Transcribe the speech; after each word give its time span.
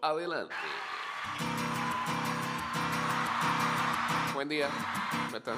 Adelante. 0.00 0.54
Buen 4.32 4.48
día. 4.48 4.68
¿Cómo 5.26 5.36
están? 5.36 5.56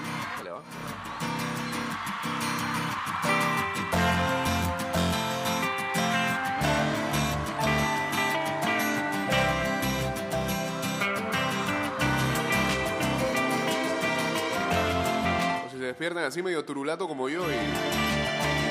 O 15.65 15.71
si 15.71 15.77
se 15.79 15.85
despiertan 15.85 16.25
así 16.25 16.43
medio 16.43 16.65
turulato 16.65 17.07
como 17.07 17.29
yo 17.29 17.49
y 17.49 17.55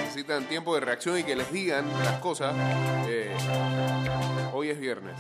necesitan 0.09 0.43
tiempo 0.45 0.73
de 0.73 0.79
reacción 0.81 1.19
y 1.19 1.23
que 1.23 1.35
les 1.35 1.51
digan 1.51 1.85
las 2.03 2.19
cosas, 2.19 2.55
eh, 3.07 3.31
hoy 4.51 4.71
es 4.71 4.79
viernes. 4.79 5.13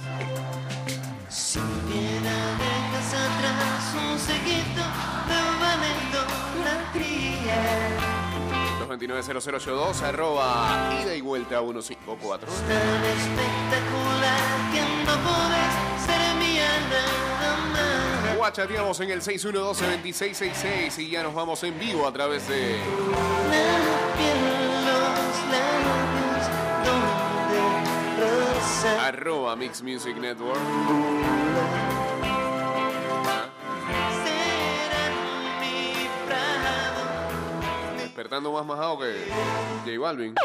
Si 1.29 1.59
bien 1.59 2.23
dejas 2.23 3.13
atrás 3.13 3.93
un 3.93 4.17
seguito 4.17 4.81
de 5.29 5.37
idolatría 6.57 7.59
229-0082, 8.87 10.01
arroba 10.01 10.89
ida 11.03 11.13
y 11.13 11.21
vuelta 11.21 11.59
154. 11.59 12.49
tan 12.49 13.05
espectacular 13.05 14.41
que 14.73 14.81
no 15.05 15.15
podés 15.21 15.75
ser 16.03 16.33
mía 16.39 16.71
nada 16.89 17.57
más. 17.73 18.37
Guachateamos 18.37 18.99
en 19.01 19.11
el 19.11 19.21
612-2666 19.21 20.97
y 20.97 21.11
ya 21.11 21.21
nos 21.21 21.35
vamos 21.35 21.63
en 21.63 21.77
vivo 21.77 22.07
a 22.07 22.11
través 22.11 22.47
de 22.47 22.79
arroba 29.09 29.55
Mix 29.55 29.81
Music 29.81 30.15
Network. 30.17 30.59
prado. 36.27 37.97
Despertando 37.97 38.51
más 38.51 38.65
majado 38.65 38.99
que 38.99 39.15
J 39.85 39.99
Balvin. 39.99 40.35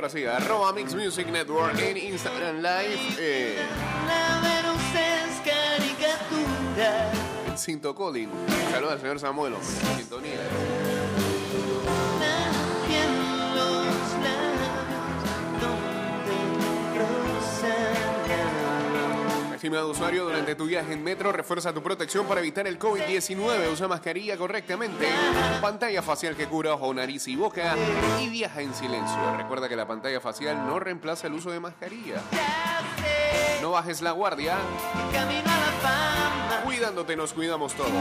Ahora 0.00 0.08
sí, 0.08 0.24
arroba 0.24 0.72
Mix 0.72 0.94
Music 0.94 1.26
Network 1.26 1.78
en 1.78 1.98
Instagram 1.98 2.56
Live. 2.56 3.16
Eh. 3.18 3.58
Cinto 7.54 7.94
Colin. 7.94 8.30
Saludos 8.70 8.94
al 8.94 9.00
señor 9.00 9.20
Samuel. 9.20 9.54
Sintonía. 9.98 10.79
Estimado 19.60 19.90
usuario, 19.90 20.24
durante 20.24 20.54
tu 20.54 20.64
viaje 20.64 20.94
en 20.94 21.04
metro, 21.04 21.32
refuerza 21.32 21.70
tu 21.70 21.82
protección 21.82 22.24
para 22.24 22.40
evitar 22.40 22.66
el 22.66 22.78
COVID-19. 22.78 23.70
Usa 23.70 23.88
mascarilla 23.88 24.38
correctamente, 24.38 25.06
pantalla 25.60 26.00
facial 26.00 26.34
que 26.34 26.46
cubra 26.46 26.72
ojo, 26.72 26.94
nariz 26.94 27.28
y 27.28 27.36
boca 27.36 27.76
y 28.18 28.30
viaja 28.30 28.62
en 28.62 28.72
silencio. 28.72 29.18
Recuerda 29.36 29.68
que 29.68 29.76
la 29.76 29.86
pantalla 29.86 30.18
facial 30.18 30.66
no 30.66 30.80
reemplaza 30.80 31.26
el 31.26 31.34
uso 31.34 31.50
de 31.50 31.60
mascarilla. 31.60 32.22
No 33.60 33.72
bajes 33.72 34.00
la 34.00 34.12
guardia. 34.12 34.56
Cuidándote, 36.64 37.14
nos 37.14 37.34
cuidamos 37.34 37.74
todos. 37.74 37.92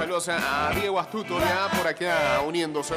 Saludos 0.00 0.28
a 0.30 0.72
Diego 0.74 0.98
Astuto 0.98 1.38
ya 1.38 1.70
por 1.78 1.86
acá 1.86 2.40
uniéndose. 2.44 2.96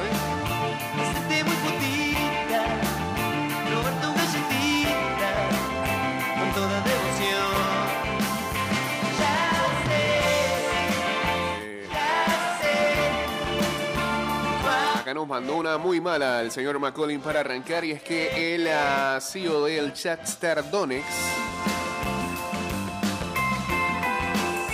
Mandó 15.26 15.56
una 15.56 15.78
muy 15.78 16.00
mala 16.00 16.40
el 16.40 16.50
señor 16.50 16.78
McCollin 16.78 17.20
para 17.20 17.40
arrancar 17.40 17.84
y 17.84 17.92
es 17.92 18.02
que 18.02 18.54
el 18.54 18.66
ah, 18.68 19.18
CEO 19.20 19.64
del 19.64 19.92
Chatstar 19.92 20.70
Donex, 20.70 21.04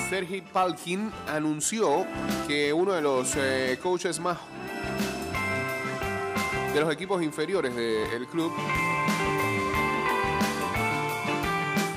Sergi 0.09 0.41
Palkin, 0.41 1.13
anunció 1.29 2.07
que 2.47 2.73
uno 2.73 2.93
de 2.93 3.03
los 3.03 3.35
eh, 3.37 3.79
coaches 3.83 4.21
más 4.21 4.39
de 6.73 6.81
los 6.81 6.93
equipos 6.93 7.23
inferiores 7.23 7.75
del 7.75 8.27
club 8.27 8.53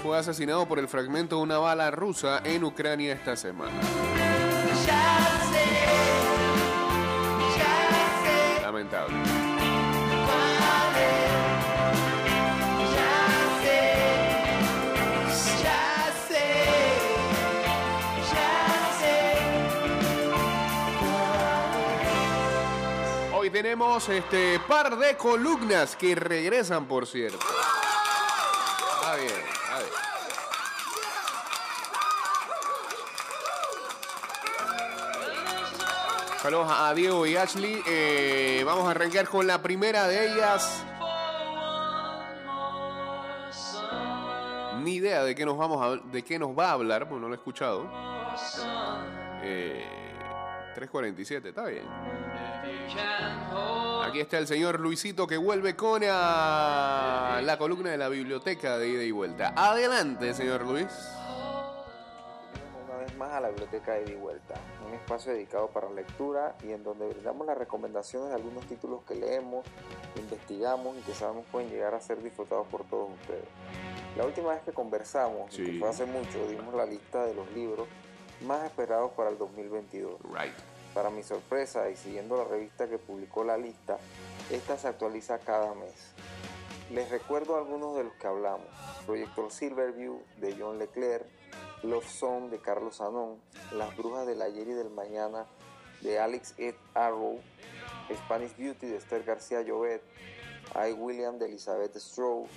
fue 0.01 0.17
asesinado 0.17 0.67
por 0.67 0.79
el 0.79 0.87
fragmento 0.87 1.37
de 1.37 1.43
una 1.43 1.57
bala 1.57 1.91
rusa 1.91 2.41
en 2.43 2.63
Ucrania 2.63 3.13
esta 3.13 3.35
semana. 3.35 3.79
Tenemos 23.61 24.09
este 24.09 24.59
par 24.67 24.97
de 24.97 25.15
columnas 25.15 25.95
que 25.95 26.15
regresan, 26.15 26.87
por 26.87 27.05
cierto. 27.05 27.37
Está 27.37 29.15
bien, 29.17 29.27
está 29.27 29.77
bien. 29.77 29.89
Saludos 36.41 36.67
a 36.71 36.93
Diego 36.95 37.27
y 37.27 37.35
Ashley. 37.35 37.83
Eh, 37.85 38.63
vamos 38.65 38.87
a 38.87 38.91
arrancar 38.91 39.27
con 39.27 39.45
la 39.45 39.61
primera 39.61 40.07
de 40.07 40.33
ellas. 40.33 40.83
Ni 44.79 44.95
idea 44.95 45.23
de 45.23 45.35
qué 45.35 45.45
nos 45.45 45.55
vamos 45.55 45.79
a, 45.85 45.97
de 46.03 46.23
qué 46.23 46.39
nos 46.39 46.57
va 46.57 46.69
a 46.69 46.71
hablar, 46.71 47.07
porque 47.07 47.21
no 47.21 47.27
lo 47.27 47.35
he 47.35 47.37
escuchado. 47.37 47.87
Eh, 49.43 50.01
3.47, 50.75 51.49
está 51.49 51.65
bien. 51.65 51.83
Aquí 54.05 54.19
está 54.19 54.37
el 54.37 54.47
señor 54.47 54.79
Luisito 54.79 55.25
que 55.27 55.37
vuelve 55.37 55.75
con 55.75 56.01
ah, 56.05 57.39
la 57.43 57.57
columna 57.57 57.91
de 57.91 57.97
la 57.97 58.09
biblioteca 58.09 58.77
de 58.77 58.89
ida 58.89 59.03
y 59.03 59.11
vuelta. 59.11 59.53
Adelante, 59.55 60.33
señor 60.33 60.63
Luis. 60.65 60.87
una 62.85 62.97
vez 62.97 63.15
más 63.15 63.31
a 63.31 63.39
la 63.39 63.49
biblioteca 63.49 63.93
de 63.93 64.01
Ida 64.03 64.11
y 64.11 64.15
Vuelta, 64.15 64.55
un 64.87 64.93
espacio 64.93 65.31
dedicado 65.31 65.67
para 65.69 65.87
la 65.89 65.95
lectura 65.95 66.55
y 66.63 66.71
en 66.71 66.83
donde 66.83 67.07
brindamos 67.07 67.47
las 67.47 67.57
recomendaciones 67.57 68.29
de 68.29 68.35
algunos 68.35 68.65
títulos 68.65 69.01
que 69.07 69.15
leemos, 69.15 69.65
investigamos 70.17 70.97
y 70.97 71.01
que 71.01 71.13
sabemos 71.13 71.45
pueden 71.51 71.69
llegar 71.69 71.93
a 71.93 72.01
ser 72.01 72.21
disfrutados 72.21 72.67
por 72.67 72.83
todos 72.85 73.09
ustedes. 73.21 73.45
La 74.17 74.25
última 74.25 74.49
vez 74.49 74.61
que 74.63 74.73
conversamos, 74.73 75.53
Sí. 75.53 75.63
que 75.65 75.79
fue 75.79 75.87
hace 75.89 76.05
mucho, 76.05 76.45
dimos 76.49 76.73
la 76.75 76.85
lista 76.85 77.25
de 77.25 77.33
los 77.33 77.49
libros 77.53 77.87
más 78.45 78.65
esperados 78.65 79.11
para 79.11 79.29
el 79.29 79.37
2022. 79.37 80.15
Right. 80.23 80.53
Para 80.93 81.09
mi 81.09 81.23
sorpresa 81.23 81.89
y 81.89 81.95
siguiendo 81.95 82.35
la 82.37 82.43
revista 82.43 82.89
que 82.89 82.97
publicó 82.97 83.43
la 83.43 83.57
lista, 83.57 83.97
esta 84.49 84.77
se 84.77 84.89
actualiza 84.89 85.39
cada 85.39 85.73
mes. 85.73 86.13
Les 86.91 87.09
recuerdo 87.09 87.55
algunos 87.55 87.95
de 87.95 88.03
los 88.03 88.13
que 88.15 88.27
hablamos. 88.27 88.67
Proyecto 89.05 89.49
Silverview 89.49 90.21
de 90.37 90.57
John 90.59 90.77
Leclerc, 90.77 91.25
Love 91.83 92.05
Song 92.05 92.49
de 92.49 92.59
Carlos 92.59 92.99
Anón, 92.99 93.41
Las 93.71 93.95
Brujas 93.95 94.27
del 94.27 94.41
Ayer 94.41 94.67
y 94.67 94.73
del 94.73 94.89
Mañana 94.89 95.45
de 96.01 96.19
Alex 96.19 96.55
Ed 96.57 96.75
Arrow, 96.93 97.39
Spanish 98.13 98.57
Beauty 98.57 98.87
de 98.87 98.97
Esther 98.97 99.23
García 99.23 99.61
Llobet, 99.61 100.01
I. 100.75 100.91
William 100.91 101.39
de 101.39 101.45
Elizabeth 101.45 101.95
Stroh, 101.97 102.47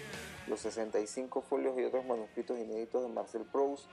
Los 0.49 0.61
65 0.61 1.43
folios 1.43 1.79
y 1.79 1.85
otros 1.85 2.05
manuscritos 2.05 2.59
inéditos 2.59 3.03
de 3.03 3.09
Marcel 3.09 3.45
Proust 3.45 3.87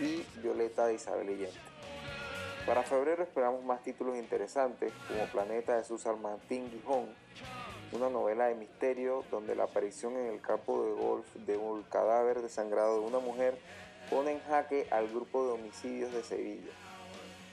y 0.00 0.24
Violeta 0.40 0.86
de 0.86 0.94
Isabel 0.94 1.28
Allende. 1.28 1.73
Para 2.66 2.82
febrero 2.82 3.22
esperamos 3.22 3.62
más 3.62 3.82
títulos 3.82 4.16
interesantes 4.16 4.90
como 5.06 5.26
Planeta 5.26 5.76
de 5.76 5.84
Susan 5.84 6.20
Martín 6.22 6.70
Gijón, 6.70 7.14
una 7.92 8.08
novela 8.08 8.46
de 8.46 8.54
misterio 8.54 9.22
donde 9.30 9.54
la 9.54 9.64
aparición 9.64 10.16
en 10.16 10.32
el 10.32 10.40
campo 10.40 10.82
de 10.82 10.92
golf 10.92 11.26
de 11.34 11.58
un 11.58 11.82
cadáver 11.82 12.40
desangrado 12.40 13.00
de 13.00 13.06
una 13.06 13.18
mujer 13.18 13.58
pone 14.08 14.32
en 14.32 14.40
jaque 14.44 14.88
al 14.90 15.08
grupo 15.08 15.44
de 15.44 15.52
homicidios 15.52 16.10
de 16.14 16.22
Sevilla. 16.22 16.72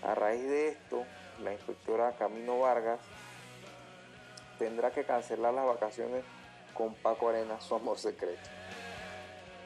A 0.01 0.15
raíz 0.15 0.43
de 0.43 0.69
esto, 0.69 1.03
la 1.43 1.51
inspectora 1.51 2.15
Camino 2.15 2.61
Vargas 2.61 3.01
tendrá 4.59 4.91
que 4.91 5.03
cancelar 5.03 5.53
las 5.53 5.65
vacaciones 5.65 6.23
con 6.73 6.95
Paco 6.95 7.27
Arena, 7.27 7.59
su 7.59 7.75
amor 7.75 7.97
secreto. 7.97 8.49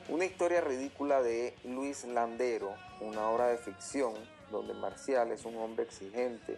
Una 0.10 0.26
historia 0.26 0.62
ridícula 0.62 1.22
de 1.22 1.54
Luis 1.66 2.04
Landero, 2.04 2.74
una 3.00 3.30
obra 3.30 3.48
de 3.50 3.58
ficción 3.58 4.16
donde 4.52 4.74
Marcial 4.74 5.32
es 5.32 5.46
un 5.46 5.58
hombre 5.58 5.84
exigente, 5.84 6.58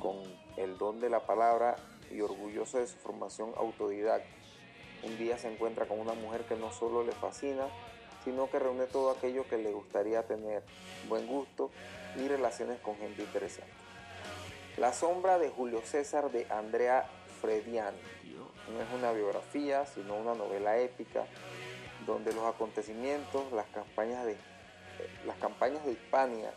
con 0.00 0.16
el 0.56 0.78
don 0.78 1.00
de 1.00 1.10
la 1.10 1.26
palabra 1.26 1.76
y 2.10 2.20
orgulloso 2.20 2.78
de 2.78 2.86
su 2.86 2.96
formación 2.96 3.52
autodidacta. 3.56 4.28
Un 5.02 5.18
día 5.18 5.38
se 5.38 5.52
encuentra 5.52 5.86
con 5.86 6.00
una 6.00 6.14
mujer 6.14 6.42
que 6.44 6.56
no 6.56 6.72
solo 6.72 7.04
le 7.04 7.12
fascina, 7.12 7.66
sino 8.24 8.50
que 8.50 8.58
reúne 8.58 8.86
todo 8.86 9.10
aquello 9.10 9.46
que 9.48 9.58
le 9.58 9.72
gustaría 9.72 10.22
tener, 10.24 10.62
buen 11.08 11.26
gusto 11.26 11.70
y 12.16 12.26
relaciones 12.26 12.80
con 12.80 12.96
gente 12.96 13.22
interesante. 13.22 13.70
La 14.78 14.92
sombra 14.92 15.38
de 15.38 15.50
Julio 15.50 15.80
César 15.84 16.30
de 16.30 16.46
Andrea 16.50 17.06
Frediani. 17.40 17.98
No 18.72 18.80
es 18.82 18.88
una 18.92 19.12
biografía, 19.12 19.86
sino 19.86 20.16
una 20.16 20.34
novela 20.34 20.78
épica 20.78 21.24
donde 22.04 22.32
los 22.32 22.44
acontecimientos, 22.44 23.52
las 23.52 23.66
campañas 23.66 24.24
de, 24.26 24.36
las 25.24 25.36
campañas 25.38 25.84
de 25.84 25.92
Hispania 25.92 26.50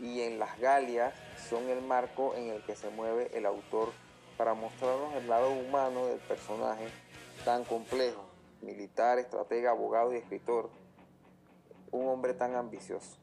y 0.00 0.22
en 0.22 0.38
las 0.38 0.58
Galias 0.58 1.14
son 1.48 1.68
el 1.68 1.82
marco 1.82 2.34
en 2.34 2.48
el 2.48 2.62
que 2.64 2.74
se 2.74 2.90
mueve 2.90 3.30
el 3.36 3.46
autor 3.46 3.90
para 4.36 4.54
mostrarnos 4.54 5.14
el 5.14 5.28
lado 5.28 5.50
humano 5.50 6.06
del 6.06 6.18
personaje 6.20 6.88
tan 7.44 7.64
complejo, 7.64 8.22
militar, 8.62 9.18
estratega, 9.18 9.70
abogado 9.70 10.14
y 10.14 10.16
escritor, 10.16 10.70
un 11.90 12.08
hombre 12.08 12.34
tan 12.34 12.54
ambicioso. 12.54 13.16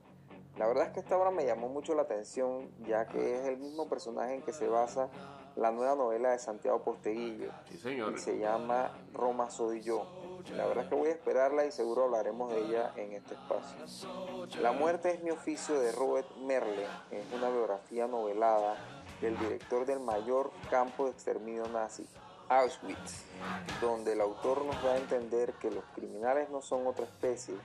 La 0.57 0.67
verdad 0.67 0.87
es 0.87 0.93
que 0.93 0.99
esta 0.99 1.17
obra 1.17 1.31
me 1.31 1.45
llamó 1.45 1.69
mucho 1.69 1.93
la 1.93 2.03
atención, 2.03 2.71
ya 2.87 3.07
que 3.07 3.35
es 3.35 3.45
el 3.45 3.57
mismo 3.57 3.87
personaje 3.87 4.35
en 4.35 4.41
que 4.41 4.53
se 4.53 4.67
basa 4.67 5.09
la 5.57 5.71
nueva 5.71 5.95
novela 5.95 6.31
de 6.31 6.39
Santiago 6.39 6.83
Posteguillo. 6.83 7.51
Sí, 7.69 7.77
señor. 7.77 8.13
Y 8.13 8.19
se 8.19 8.37
llama 8.37 8.91
Roma 9.13 9.49
soy 9.49 9.81
yo. 9.81 10.05
La 10.55 10.65
verdad 10.65 10.85
es 10.85 10.89
que 10.89 10.95
voy 10.95 11.09
a 11.09 11.11
esperarla 11.11 11.65
y 11.65 11.71
seguro 11.71 12.05
hablaremos 12.05 12.51
de 12.51 12.59
ella 12.59 12.93
en 12.95 13.13
este 13.13 13.33
espacio. 13.33 13.77
La 14.61 14.71
muerte 14.71 15.11
es 15.11 15.21
mi 15.23 15.31
oficio 15.31 15.79
de 15.79 15.91
Robert 15.91 16.29
Merle. 16.37 16.85
Es 17.11 17.25
una 17.33 17.49
biografía 17.49 18.07
novelada 18.07 18.77
del 19.19 19.37
director 19.39 19.85
del 19.85 19.99
mayor 19.99 20.51
campo 20.69 21.05
de 21.05 21.11
exterminio 21.11 21.67
nazi, 21.67 22.07
Auschwitz, 22.49 23.25
donde 23.81 24.13
el 24.13 24.21
autor 24.21 24.63
nos 24.63 24.81
da 24.83 24.93
a 24.93 24.97
entender 24.97 25.53
que 25.53 25.71
los 25.71 25.83
criminales 25.95 26.49
no 26.49 26.61
son 26.61 26.85
otra 26.85 27.05
especie, 27.05 27.55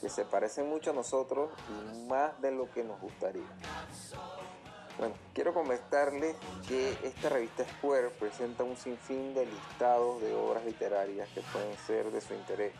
que 0.00 0.08
se 0.08 0.24
parecen 0.24 0.68
mucho 0.68 0.90
a 0.90 0.94
nosotros 0.94 1.50
y 1.68 2.08
más 2.08 2.38
de 2.42 2.50
lo 2.50 2.70
que 2.72 2.82
nos 2.84 3.00
gustaría. 3.00 3.46
Bueno, 4.98 5.14
quiero 5.32 5.54
comentarles 5.54 6.34
que 6.66 6.90
esta 7.04 7.28
revista 7.28 7.64
Square 7.64 8.10
presenta 8.18 8.64
un 8.64 8.76
sinfín 8.76 9.32
de 9.32 9.46
listados 9.46 10.20
de 10.20 10.34
obras 10.34 10.64
literarias 10.64 11.28
que 11.28 11.40
pueden 11.40 11.76
ser 11.86 12.10
de 12.10 12.20
su 12.20 12.34
interés, 12.34 12.72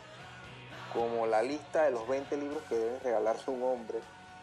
como 0.91 1.27
la 1.27 1.41
lista 1.41 1.85
de 1.85 1.91
los 1.91 2.05
20 2.09 2.35
libros 2.35 2.61
que 2.67 2.75
debe 2.75 2.99
regalarse 2.99 3.49
un 3.49 3.63
hombre, 3.63 3.99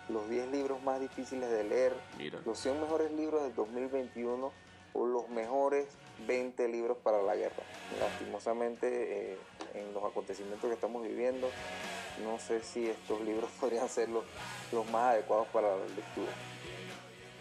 los 0.08 0.26
10 0.30 0.52
libros 0.52 0.82
más 0.84 1.00
difíciles 1.00 1.50
de 1.50 1.64
leer, 1.64 1.92
Mira. 2.16 2.40
los 2.46 2.58
100 2.58 2.80
mejores 2.80 3.12
libros 3.12 3.42
del 3.42 3.54
2021 3.54 4.52
o 4.94 5.06
los 5.06 5.28
mejores 5.28 5.86
20 6.26 6.68
libros 6.68 6.96
para 7.02 7.20
la 7.20 7.36
guerra. 7.36 7.62
Lastimosamente, 8.00 9.32
eh, 9.32 9.38
en 9.74 9.92
los 9.92 10.02
acontecimientos 10.02 10.66
que 10.66 10.74
estamos 10.74 11.02
viviendo, 11.02 11.50
no 12.24 12.38
sé 12.38 12.62
si 12.62 12.88
estos 12.88 13.20
libros 13.20 13.50
podrían 13.60 13.90
ser 13.90 14.08
los, 14.08 14.24
los 14.72 14.90
más 14.90 15.12
adecuados 15.12 15.48
para 15.48 15.76
la 15.76 15.84
lectura. 15.84 16.32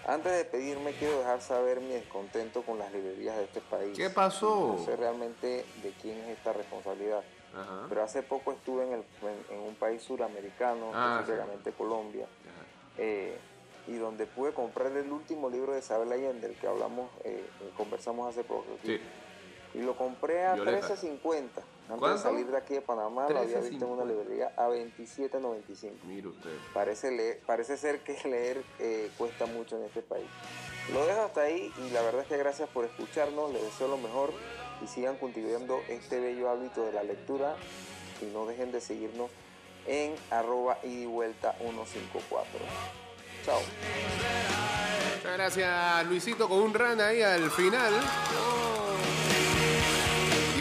Antes 0.08 0.32
de 0.32 0.38
despedirme, 0.40 0.92
quiero 0.94 1.18
dejar 1.20 1.42
saber 1.42 1.82
mi 1.82 1.90
descontento 1.94 2.62
con 2.62 2.78
las 2.78 2.92
librerías 2.94 3.38
de 3.38 3.46
este 3.46 3.62
país. 3.62 3.98
¿Qué 3.98 4.10
pasó? 4.10 4.76
No 4.78 4.86
sé 4.86 4.96
realmente 4.96 5.66
de 5.82 5.94
quién 6.02 6.20
es 6.20 6.38
esta 6.38 6.54
responsabilidad. 6.54 7.24
Ajá. 7.56 7.86
Pero 7.90 8.04
hace 8.04 8.22
poco 8.22 8.52
estuve 8.52 8.84
en, 8.84 8.94
el- 8.94 9.06
en- 9.50 9.56
en 9.56 9.60
un 9.62 9.76
país 9.76 10.04
suramericano, 10.04 10.92
Ah, 10.94 11.20
específicamente 11.22 11.72
Colombia, 11.72 12.26
Ajá. 12.26 12.66
eh, 13.00 13.38
y 13.88 13.94
donde 13.94 14.26
pude 14.28 14.54
comprar 14.54 14.92
el 14.92 15.12
último 15.12 15.50
libro 15.50 15.74
de 15.74 15.80
Isabel 15.80 16.12
Allende, 16.12 16.48
el 16.48 16.56
que 16.56 16.68
hablamos, 16.68 17.10
eh, 17.24 17.44
conversamos 17.78 18.30
hace 18.30 18.44
poco. 18.44 18.66
Sí. 18.84 19.00
Y 19.74 19.80
lo 19.80 19.96
compré 19.98 20.46
a 20.46 20.54
Violeta. 20.56 20.88
13.50. 20.88 21.64
Antes 21.90 22.10
de 22.10 22.18
salir 22.18 22.48
de 22.48 22.58
aquí 22.58 22.74
de 22.74 22.82
Panamá, 22.82 23.30
lo 23.30 23.40
había 23.40 23.60
visto 23.60 23.86
en 23.86 23.92
una 23.92 24.04
13.50. 24.04 24.08
librería 24.08 24.54
a 24.58 24.68
27.95. 24.68 25.92
Mire 26.08 26.28
usted. 26.30 26.58
Parece, 26.74 27.12
leer, 27.12 27.42
parece 27.46 27.78
ser 27.78 28.00
que 28.00 28.18
leer 28.28 28.64
eh, 28.80 29.12
cuesta 29.18 29.46
mucho 29.46 29.78
en 29.78 29.84
este 29.84 30.02
país. 30.02 30.28
Lo 30.94 31.06
dejo 31.06 31.22
hasta 31.22 31.42
ahí 31.42 31.72
y 31.86 31.90
la 31.92 32.02
verdad 32.02 32.22
es 32.22 32.28
que 32.28 32.38
gracias 32.38 32.70
por 32.70 32.86
escucharnos, 32.86 33.52
les 33.54 33.62
deseo 33.62 33.88
lo 33.88 33.98
mejor 33.98 34.32
y 34.84 34.88
sigan 34.88 35.16
cultivando 35.18 35.80
este 35.88 36.20
bello 36.20 36.50
hábito 36.50 36.84
de 36.86 36.92
la 36.92 37.04
lectura 37.04 37.56
y 38.22 38.26
no 38.26 38.46
dejen 38.46 38.72
de 38.72 38.82
seguirnos 38.82 39.30
en 39.88 40.16
arroba 40.32 40.78
y 40.84 41.06
vuelta 41.06 41.54
154. 41.60 42.60
Chao. 43.46 43.60
Muchas 45.16 45.34
gracias, 45.34 46.08
Luisito, 46.08 46.50
con 46.50 46.60
un 46.60 46.74
run 46.74 47.00
ahí 47.02 47.22
al 47.22 47.50
final. 47.52 47.94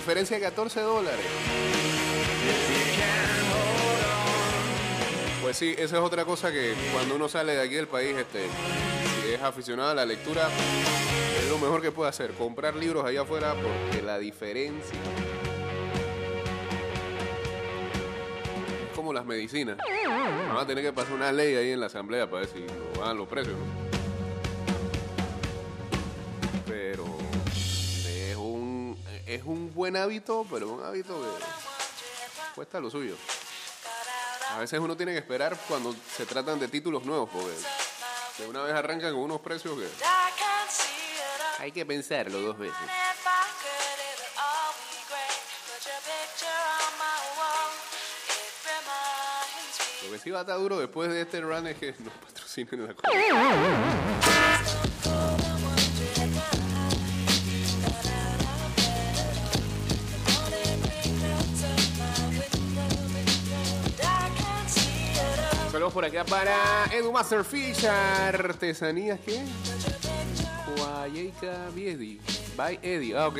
Diferencia 0.04 0.36
de 0.36 0.42
14 0.42 0.80
dólares. 0.82 1.24
Pues 5.40 5.56
sí, 5.56 5.74
esa 5.78 5.96
es 5.96 6.02
otra 6.02 6.26
cosa 6.26 6.52
que 6.52 6.74
cuando 6.92 7.14
uno 7.14 7.26
sale 7.26 7.54
de 7.54 7.62
aquí 7.62 7.76
del 7.76 7.88
país, 7.88 8.14
este, 8.14 8.42
si 9.22 9.32
es 9.32 9.40
aficionado 9.40 9.92
a 9.92 9.94
la 9.94 10.04
lectura, 10.04 10.50
es 11.42 11.48
lo 11.48 11.56
mejor 11.56 11.80
que 11.80 11.90
puede 11.90 12.10
hacer, 12.10 12.32
comprar 12.32 12.76
libros 12.76 13.02
allá 13.02 13.22
afuera 13.22 13.54
porque 13.54 14.02
la 14.02 14.18
diferencia 14.18 14.98
es 18.82 18.94
como 18.94 19.14
las 19.14 19.25
medicinas. 19.25 19.78
Van 20.49 20.58
a 20.58 20.66
tener 20.66 20.84
que 20.84 20.92
pasar 20.92 21.14
una 21.14 21.32
ley 21.32 21.56
ahí 21.56 21.70
en 21.70 21.80
la 21.80 21.87
asamblea 21.87 22.28
para 22.28 22.40
ver 22.40 22.50
si 22.50 22.58
lo 22.58 23.00
bajan 23.00 23.16
los 23.16 23.26
precios. 23.26 23.56
Es 29.44 29.48
un 29.48 29.74
buen 29.74 29.94
hábito, 29.94 30.46
pero 30.50 30.70
un 30.70 30.82
hábito 30.82 31.20
que 31.20 32.54
cuesta 32.54 32.80
lo 32.80 32.90
suyo. 32.90 33.14
A 34.50 34.58
veces 34.58 34.80
uno 34.80 34.96
tiene 34.96 35.12
que 35.12 35.18
esperar 35.18 35.58
cuando 35.68 35.94
se 36.16 36.24
tratan 36.24 36.58
de 36.58 36.68
títulos 36.68 37.04
nuevos, 37.04 37.28
porque 37.30 37.52
de 38.38 38.46
una 38.46 38.62
vez 38.62 38.72
arrancan 38.72 39.12
con 39.12 39.20
unos 39.20 39.40
precios 39.40 39.78
que 39.78 39.86
hay 41.58 41.72
que 41.72 41.84
pensarlo 41.84 42.40
dos 42.40 42.56
veces. 42.56 42.78
Lo 50.04 50.10
que 50.10 50.18
sí 50.18 50.30
va 50.30 50.38
a 50.38 50.42
estar 50.42 50.58
duro 50.58 50.78
después 50.78 51.10
de 51.10 51.20
este 51.20 51.40
run 51.42 51.66
es 51.66 51.76
que 51.76 51.94
nos 51.98 52.14
patrocinen 52.14 52.86
la 52.86 52.94
cosa. 52.94 53.10
Por 65.94 66.04
acá 66.04 66.24
para 66.24 66.86
Edu 66.92 67.12
Masterfish, 67.12 67.86
artesanías 67.86 69.20
que 69.20 69.40
Guayeca 70.76 71.70
Biedi, 71.72 72.20
by 72.56 72.80
Eddie, 72.82 73.16
ah 73.16 73.28
ok. 73.28 73.38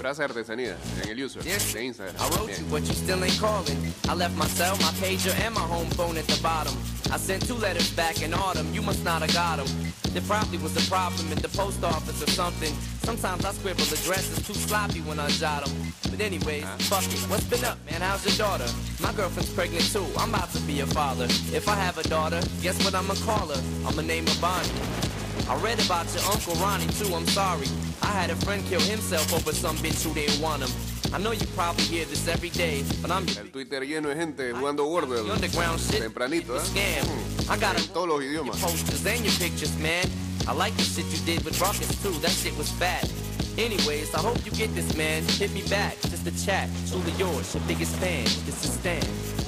Gracias 0.00 0.30
artesanía 0.30 0.76
en 1.00 1.10
el 1.10 1.24
user 1.24 1.44
de 1.44 1.84
Instagram. 1.84 2.16
I 2.16 2.28
wrote 2.36 2.58
you, 2.58 2.66
but 2.68 2.82
you 2.82 2.94
still 2.94 3.22
ain't 3.22 3.38
calling. 3.38 3.94
I 4.08 4.14
left 4.14 4.36
my 4.36 4.48
cell, 4.48 4.76
my 4.78 4.90
pager, 5.00 5.32
and 5.46 5.54
my 5.54 5.60
home 5.60 5.88
phone 5.90 6.18
at 6.18 6.26
the 6.26 6.42
bottom. 6.42 6.74
I 7.12 7.18
sent 7.18 7.46
two 7.46 7.54
letters 7.54 7.90
back 7.92 8.22
in 8.22 8.34
autumn. 8.34 8.72
You 8.74 8.82
must 8.82 9.04
not 9.04 9.22
have 9.22 9.32
got 9.32 9.56
them. 9.58 9.66
There 10.12 10.22
probably 10.22 10.58
was 10.58 10.76
a 10.76 10.90
problem 10.90 11.30
at 11.30 11.38
the 11.38 11.48
post 11.48 11.82
office 11.84 12.22
or 12.22 12.30
something. 12.30 12.72
Sometimes 13.02 13.44
I 13.44 13.52
scribble 13.52 13.84
addresses 13.84 14.46
too 14.46 14.54
sloppy 14.54 15.00
when 15.00 15.20
I 15.20 15.28
jot 15.28 15.64
them. 15.64 15.92
But 16.10 16.20
anyways, 16.20 16.64
fuck 16.88 17.04
it. 17.04 17.20
What's 17.30 17.44
been 17.44 17.64
up, 17.64 17.78
man? 17.90 18.00
How's 18.00 18.24
your 18.26 18.36
daughter? 18.46 18.66
My 19.00 19.12
girlfriend's 19.12 19.52
pregnant 19.52 19.84
too. 19.92 20.06
I'm 20.18 20.30
about 20.30 20.50
to 20.52 20.60
be 20.62 20.80
a 20.80 20.86
father. 20.86 21.24
If 21.52 21.68
I 21.68 21.74
have 21.74 21.98
a 21.98 22.08
daughter, 22.08 22.40
guess 22.62 22.82
what 22.84 22.94
I'ma 22.94 23.14
call 23.26 23.48
her? 23.48 23.62
I'ma 23.86 24.02
name 24.02 24.26
her 24.26 24.40
Bonnie. 24.40 25.15
I 25.48 25.54
read 25.62 25.78
about 25.84 26.06
your 26.12 26.24
Uncle 26.24 26.54
Ronnie 26.56 26.86
too, 26.98 27.14
I'm 27.14 27.26
sorry. 27.26 27.68
I 28.02 28.06
had 28.06 28.30
a 28.30 28.36
friend 28.36 28.64
kill 28.66 28.80
himself 28.80 29.32
over 29.32 29.52
some 29.52 29.76
bitch 29.78 30.02
who 30.04 30.12
didn't 30.12 30.40
want 30.40 30.62
him. 30.62 30.70
I 31.14 31.18
know 31.18 31.30
you 31.30 31.46
probably 31.54 31.84
hear 31.84 32.04
this 32.04 32.26
every 32.26 32.50
day, 32.50 32.84
but 33.00 33.10
I'm 33.10 33.26
El 33.38 33.46
Twitter 33.52 33.80
lleno 33.80 34.08
de 34.08 34.16
gente 34.16 34.52
jugando 34.52 34.86
Wordle. 34.88 35.30
underground 35.30 35.80
shit. 35.80 36.02
Tempranito, 36.02 36.56
¿eh? 36.56 36.60
Scam. 36.60 37.06
I 37.48 37.56
got 37.58 37.76
todos 37.94 38.08
los 38.08 38.24
your 38.24 38.44
posters 38.44 39.06
and 39.06 39.24
your 39.24 39.34
pictures, 39.34 39.76
man. 39.78 40.04
I 40.48 40.52
like 40.52 40.76
the 40.76 40.82
shit 40.82 41.06
you 41.06 41.24
did 41.24 41.44
with 41.44 41.60
Ruckus 41.60 41.94
too. 42.02 42.12
That 42.20 42.32
shit 42.32 42.56
was 42.58 42.70
fat. 42.72 43.08
Anyways, 43.56 44.14
I 44.14 44.18
hope 44.18 44.44
you 44.44 44.50
get 44.52 44.74
this, 44.74 44.96
man. 44.96 45.22
Hit 45.38 45.52
me 45.54 45.62
back, 45.68 45.94
just 46.02 46.26
a 46.26 46.44
chat. 46.44 46.68
Truly 46.90 47.12
yours, 47.12 47.54
your 47.54 47.62
biggest 47.68 47.94
fan. 47.96 48.24
This 48.44 48.64
is 48.64 48.72
Stan. 48.74 49.45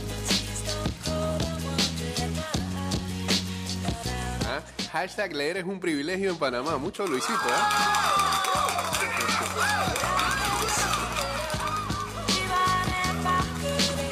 Hashtag 4.93 5.35
leer 5.35 5.59
es 5.59 5.65
un 5.65 5.79
privilegio 5.81 6.31
en 6.31 6.37
Panamá. 6.37 6.79
Mucho 6.79 7.07
Luisito, 7.07 7.33
¿eh? 7.33 7.53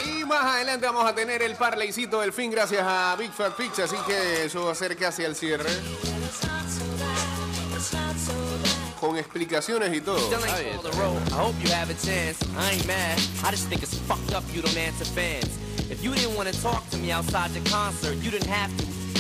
Y 0.07 0.25
más 0.25 0.45
adelante 0.45 0.87
vamos 0.87 1.07
a 1.07 1.15
tener 1.15 1.43
el 1.43 1.55
parleycito 1.57 2.21
del 2.21 2.33
fin 2.33 2.51
gracias 2.51 2.83
a 2.85 3.17
Big 3.17 3.33
Fat 3.33 3.57
Picture, 3.57 3.85
así 3.85 3.97
que 4.07 4.45
eso 4.45 4.67
va 4.67 4.73
a 4.73 4.75
ser 4.75 4.97
casi 4.97 5.25
al 5.25 5.35
cierre. 5.35 5.71
Con 9.01 9.17
explicaciones 9.17 9.95
y 9.95 10.01
todo. 10.01 10.19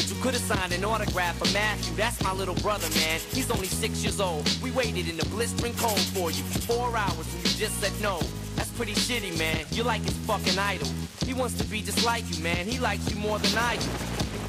But 0.06 0.14
you 0.14 0.22
could 0.22 0.34
have 0.34 0.42
signed 0.42 0.72
an 0.72 0.84
autograph 0.84 1.36
for 1.36 1.52
Matthew. 1.52 1.96
That's 1.96 2.22
my 2.22 2.32
little 2.32 2.54
brother, 2.56 2.88
man. 2.90 3.18
He's 3.32 3.50
only 3.50 3.66
six 3.66 4.04
years 4.04 4.20
old. 4.20 4.48
We 4.62 4.70
waited 4.70 5.08
in 5.08 5.16
the 5.16 5.24
blistering 5.26 5.74
cold 5.74 5.98
for 5.98 6.30
you 6.30 6.44
four 6.62 6.96
hours 6.96 7.26
and 7.34 7.42
you 7.42 7.58
just 7.58 7.80
said 7.80 7.90
no. 8.00 8.20
That's 8.54 8.70
pretty 8.70 8.92
shitty, 8.92 9.36
man. 9.36 9.66
You're 9.72 9.84
like 9.84 10.02
his 10.02 10.16
fucking 10.18 10.56
idol. 10.56 10.86
He 11.24 11.34
wants 11.34 11.58
to 11.58 11.64
be 11.64 11.82
just 11.82 12.06
like 12.06 12.22
you, 12.30 12.40
man. 12.40 12.66
He 12.66 12.78
likes 12.78 13.10
you 13.10 13.16
more 13.16 13.40
than 13.40 13.58
I 13.58 13.78
do. 13.78 13.90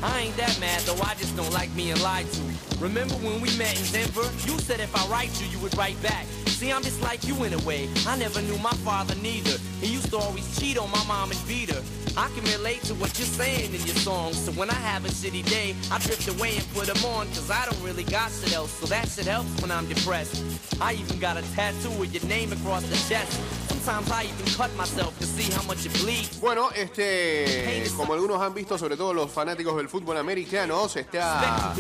I 0.03 0.19
ain't 0.29 0.37
that 0.37 0.59
mad 0.59 0.79
though, 0.81 1.01
I 1.01 1.15
just 1.15 1.35
don't 1.35 1.51
like 1.51 1.75
being 1.75 1.99
lied 2.01 2.31
to. 2.33 2.41
Remember 2.77 3.15
when 3.15 3.41
we 3.41 3.49
met 3.57 3.73
in 3.81 3.91
Denver? 3.91 4.29
You 4.45 4.59
said 4.59 4.79
if 4.79 4.95
I 4.95 5.09
write 5.09 5.41
you, 5.41 5.47
you 5.47 5.57
would 5.63 5.75
write 5.75 5.99
back. 6.03 6.27
See, 6.45 6.71
I'm 6.71 6.83
just 6.83 7.01
like 7.01 7.25
you 7.25 7.33
in 7.45 7.53
a 7.53 7.59
way. 7.65 7.89
I 8.05 8.15
never 8.15 8.43
knew 8.43 8.59
my 8.59 8.77
father 8.85 9.15
neither. 9.23 9.57
He 9.81 9.87
used 9.87 10.11
to 10.11 10.17
always 10.17 10.59
cheat 10.59 10.77
on 10.77 10.91
my 10.91 11.03
mom 11.05 11.31
and 11.31 11.47
beat 11.47 11.71
her. 11.71 11.81
I 12.17 12.29
can 12.29 12.43
relate 12.45 12.81
to 12.85 12.95
what 12.95 13.15
you're 13.19 13.27
saying 13.27 13.75
in 13.75 13.81
your 13.85 13.95
songs. 13.95 14.43
So 14.43 14.51
when 14.53 14.71
I 14.71 14.79
have 14.89 15.05
a 15.05 15.09
shitty 15.09 15.47
day, 15.47 15.75
I 15.91 15.99
drift 15.99 16.27
away 16.27 16.57
and 16.57 16.73
put 16.73 16.87
them 16.87 17.05
on. 17.05 17.27
Cause 17.27 17.51
I 17.51 17.63
don't 17.65 17.81
really 17.83 18.03
got 18.03 18.31
shit 18.31 18.55
else. 18.55 18.71
So 18.71 18.87
that 18.87 19.07
shit 19.07 19.27
helps 19.27 19.61
when 19.61 19.69
I'm 19.69 19.87
depressed. 19.87 20.43
I 20.81 20.93
even 20.93 21.19
got 21.19 21.37
a 21.37 21.43
tattoo 21.53 21.91
with 21.91 22.15
your 22.15 22.27
name 22.27 22.51
across 22.51 22.81
the 22.87 22.97
chest. 23.07 23.76
Sometimes 23.87 24.11
I 24.11 24.23
even 24.25 24.53
cut 24.57 24.75
myself 24.75 25.17
to 25.17 25.25
see 25.25 25.49
how 25.49 25.63
much 25.63 25.85
it 25.85 25.93
bleeds. 26.03 26.41
Bueno, 26.41 26.69
este, 26.75 27.89
como 27.95 28.15
algunos 28.15 28.41
han 28.41 28.53
visto, 28.53 28.77
sobre 28.77 28.97
todo 28.97 29.13
los 29.13 29.31
fanáticos 29.31 29.77
del 29.77 29.87
fútbol 29.87 30.17
americano, 30.17 30.89
se 30.89 30.99
está 30.99 31.73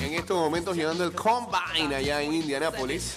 en 0.00 0.14
estos 0.14 0.36
momentos 0.36 0.76
llevando 0.76 1.02
el 1.02 1.10
Combine 1.10 1.92
allá 1.92 2.22
en 2.22 2.34
Indianápolis. 2.34 3.14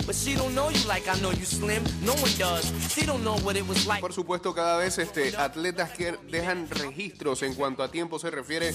Por 4.01 4.13
supuesto, 4.13 4.55
cada 4.55 4.77
vez 4.77 4.97
este, 4.97 5.37
atletas 5.37 5.91
que 5.91 6.17
dejan 6.31 6.67
registros 6.71 7.43
en 7.43 7.53
cuanto 7.53 7.83
a 7.83 7.91
tiempo 7.91 8.17
se 8.17 8.31
refiere 8.31 8.73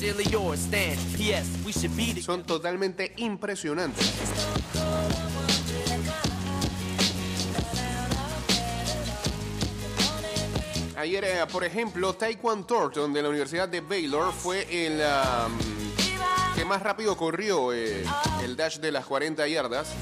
son 2.23 2.45
totalmente 2.45 3.13
impresionantes. 3.17 4.13
Ayer, 11.03 11.25
eh, 11.25 11.47
por 11.51 11.65
ejemplo, 11.65 12.13
Taekwon 12.15 12.65
Thornton 12.65 13.13
de 13.13 13.23
la 13.23 13.29
Universidad 13.29 13.69
de 13.69 13.81
Baylor 13.81 14.33
fue 14.33 14.69
el 14.71 15.03
que 16.55 16.65
más 16.65 16.81
rápido 16.81 17.17
corrió 17.17 17.73
eh, 17.73 18.05
el 18.45 18.55
dash 18.55 18.79
de 18.79 18.93
las 18.93 19.05
40 19.07 19.49
yardas, 19.49 19.93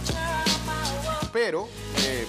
pero 1.32 1.70
eh, 2.04 2.26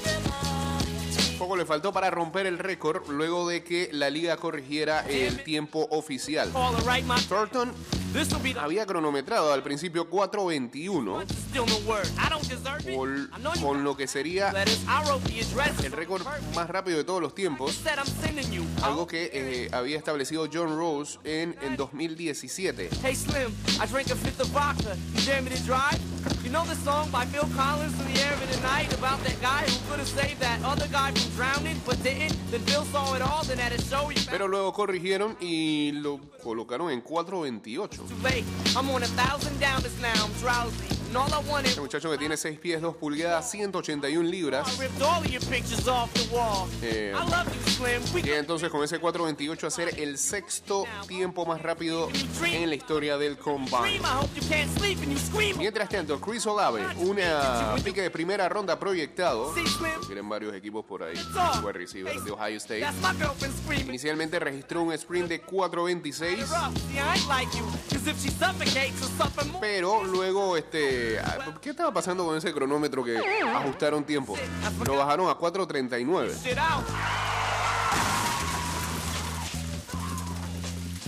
poco 1.38 1.58
le 1.58 1.66
faltó 1.66 1.92
para 1.92 2.10
romper 2.12 2.46
el 2.46 2.60
récord 2.60 3.10
luego 3.10 3.46
de 3.46 3.62
que 3.62 3.90
la 3.92 4.10
liga 4.10 4.38
corrigiera 4.38 5.02
el 5.02 5.44
tiempo 5.44 5.90
oficial. 5.92 6.50
Thornton 7.28 7.74
Había 8.60 8.86
cronometrado 8.86 9.54
al 9.54 9.64
principio 9.64 10.10
4.21 10.10 11.26
still 11.52 11.66
no 11.68 11.78
word. 11.90 12.08
I 12.18 12.30
don't 12.30 12.44
deserve 12.48 12.82
it. 12.88 13.62
con, 13.62 13.84
lo 13.84 13.96
que 13.96 14.08
sería 14.08 14.54
el 15.84 15.92
récord 15.92 16.26
más 16.56 16.70
rápido 16.70 16.98
de 16.98 17.04
todos 17.04 17.22
los 17.22 17.36
tiempos, 17.36 17.80
algo 18.82 19.08
que 19.08 19.30
eh, 19.34 19.70
había 19.72 19.98
establecido 19.98 20.48
John 20.52 20.76
Rose 20.76 21.20
en, 21.24 21.56
en 21.62 21.76
2017. 21.76 22.90
Hey 26.52 26.58
Slim, 26.58 26.66
I 26.66 26.68
drank 26.68 26.68
a 26.68 26.76
fifth 26.76 26.92
of 26.92 26.92
vodka. 26.92 26.92
You 26.92 26.92
dare 26.92 26.92
me 26.92 26.92
to 26.92 26.92
drive? 26.92 26.92
You 26.92 26.92
know 26.92 26.92
the 26.92 26.92
song 26.92 27.10
by 27.12 27.26
Phil 27.26 27.50
Collins 27.56 28.00
in 28.00 28.14
the 28.14 28.22
air 28.22 28.34
of 28.34 28.52
the 28.52 28.62
night 28.62 28.94
about 28.94 29.24
that 29.24 29.42
guy 29.42 29.64
who 29.64 29.90
could 29.90 30.00
have 30.00 30.08
saved 30.08 30.40
that 30.42 30.64
other 30.64 30.88
guy 30.88 31.12
from 31.12 31.32
drowning 31.36 31.82
but 31.86 32.02
didn't? 32.04 32.38
Then 32.52 32.62
Phil 32.62 32.84
saw 32.86 33.16
it 33.16 33.22
all, 33.22 33.44
then 33.44 33.60
at 33.60 33.72
a 33.72 33.82
show 33.82 34.08
he 34.08 34.20
Pero 34.30 34.48
luego 34.48 34.74
corrigieron 34.74 35.38
y 35.40 35.92
lo 35.94 36.20
colocaron 36.44 36.92
en 36.92 37.04
4.28. 37.04 37.90
too 37.90 38.16
late. 38.24 38.46
I'm 38.76 38.90
on 38.90 39.04
a 39.04 39.08
thousand 39.08 39.60
downers 39.60 40.00
now, 40.02 40.26
I'm 40.26 40.34
drowsy. 40.40 41.01
Este 41.64 41.82
muchacho 41.82 42.10
que 42.10 42.18
tiene 42.18 42.38
6 42.38 42.60
pies 42.60 42.82
2 42.82 42.96
pulgadas, 42.96 43.52
181 43.52 44.30
libras. 44.30 44.80
Eh, 46.82 47.14
llega 48.24 48.38
entonces 48.38 48.70
con 48.70 48.84
ese 48.84 49.02
4.28 49.02 49.64
a 49.68 49.70
ser 49.70 50.00
el 50.00 50.18
sexto 50.18 50.86
tiempo 51.08 51.46
más 51.46 51.62
rápido 51.62 52.10
en 52.46 52.70
la 52.70 52.76
historia 52.76 53.18
del 53.18 53.38
Combine. 53.38 54.00
Mientras 55.58 55.90
tanto, 55.90 56.20
Chris 56.22 56.46
Olave, 56.46 56.86
una 56.98 57.76
pique 57.84 58.02
de 58.02 58.10
primera 58.10 58.48
ronda 58.48 58.80
proyectado, 58.80 59.54
tienen 60.08 60.30
varios 60.30 60.54
equipos 60.56 60.86
por 60.86 61.04
ahí, 61.04 61.16
wide 61.62 61.74
receiver 61.74 62.22
de 62.22 62.32
Ohio 62.32 62.58
State. 62.58 62.86
Inicialmente 63.86 64.40
registró 64.40 64.84
un 64.84 64.94
sprint 64.94 65.28
de 65.28 65.46
4.26, 65.46 66.40
Rough. 66.40 66.78
See, 66.92 66.98
I 66.98 67.14
ain't 67.16 67.28
like 67.28 67.58
you. 67.58 67.66
Cause 67.92 68.08
if 68.10 68.18
she 68.22 68.30
suffocates 68.30 69.02
or 69.02 69.10
suffer 69.18 69.46
more. 69.46 69.60
pero 69.62 70.04
luego, 70.06 70.56
este, 70.58 71.01
ah, 71.24 71.56
¿qué 71.62 71.72
estaba 71.72 71.94
pasando 71.94 72.26
con 72.26 72.38
ese 72.38 72.54
cronómetro 72.54 73.04
que 73.04 73.18
ajustaron 73.18 74.04
tiempo? 74.04 74.36
Lo 74.86 74.98
bajaron 74.98 75.30
a 75.30 75.38
4.39. 75.38 76.44
Shit 76.44 76.58
out. 76.58 76.86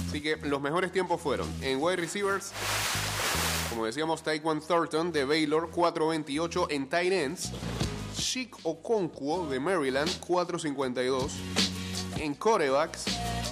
Así 0.07 0.21
que 0.21 0.37
los 0.43 0.61
mejores 0.61 0.91
tiempos 0.91 1.19
fueron 1.19 1.51
en 1.61 1.81
wide 1.81 1.95
receivers, 1.95 2.51
como 3.69 3.85
decíamos, 3.85 4.21
Taekwon 4.21 4.61
Thornton 4.61 5.11
de 5.11 5.25
Baylor, 5.25 5.71
4.28 5.71 6.67
en 6.69 6.87
tight 6.87 7.11
ends. 7.11 7.51
Chic 8.15 8.55
Okonkwo 8.61 9.47
de 9.47 9.59
Maryland, 9.59 10.09
4.52. 10.21 11.31
En 12.17 12.35
corebacks, 12.35 13.05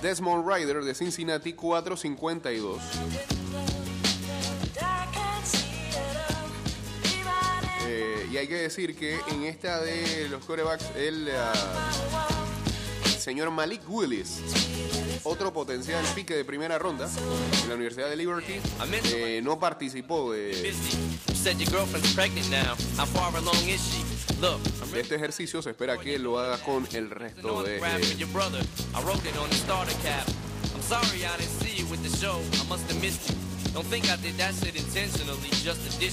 Desmond 0.04 0.48
Ryder 0.48 0.84
de 0.84 0.94
Cincinnati, 0.94 1.54
4.52. 1.54 3.41
y 8.32 8.38
hay 8.38 8.48
que 8.48 8.56
decir 8.56 8.96
que 8.96 9.20
en 9.30 9.44
esta 9.44 9.82
de 9.82 10.30
los 10.30 10.46
corebacks, 10.46 10.86
el 10.96 11.28
ah, 11.36 11.54
señor 13.20 13.52
Malik 13.52 13.82
Willis, 13.90 14.40
otro 15.24 15.52
potencial 15.52 16.04
pique 16.16 16.34
de 16.34 16.46
primera 16.46 16.80
ronda 16.80 17.10
en 17.64 17.70
la 17.70 17.76
Universidad 17.76 18.10
de 18.10 18.16
Liberty, 18.16 18.54
eh, 19.06 19.42
no 19.44 19.60
participó 19.60 20.32
de, 20.32 20.52
este 24.96 25.16
ejercicio. 25.16 25.62
Se 25.62 25.72
espera 25.72 25.98
que 25.98 26.18
lo 26.18 26.40
haga 26.40 26.58
con 26.64 26.88
el 26.94 27.10
resto 27.10 27.64
de... 27.64 27.80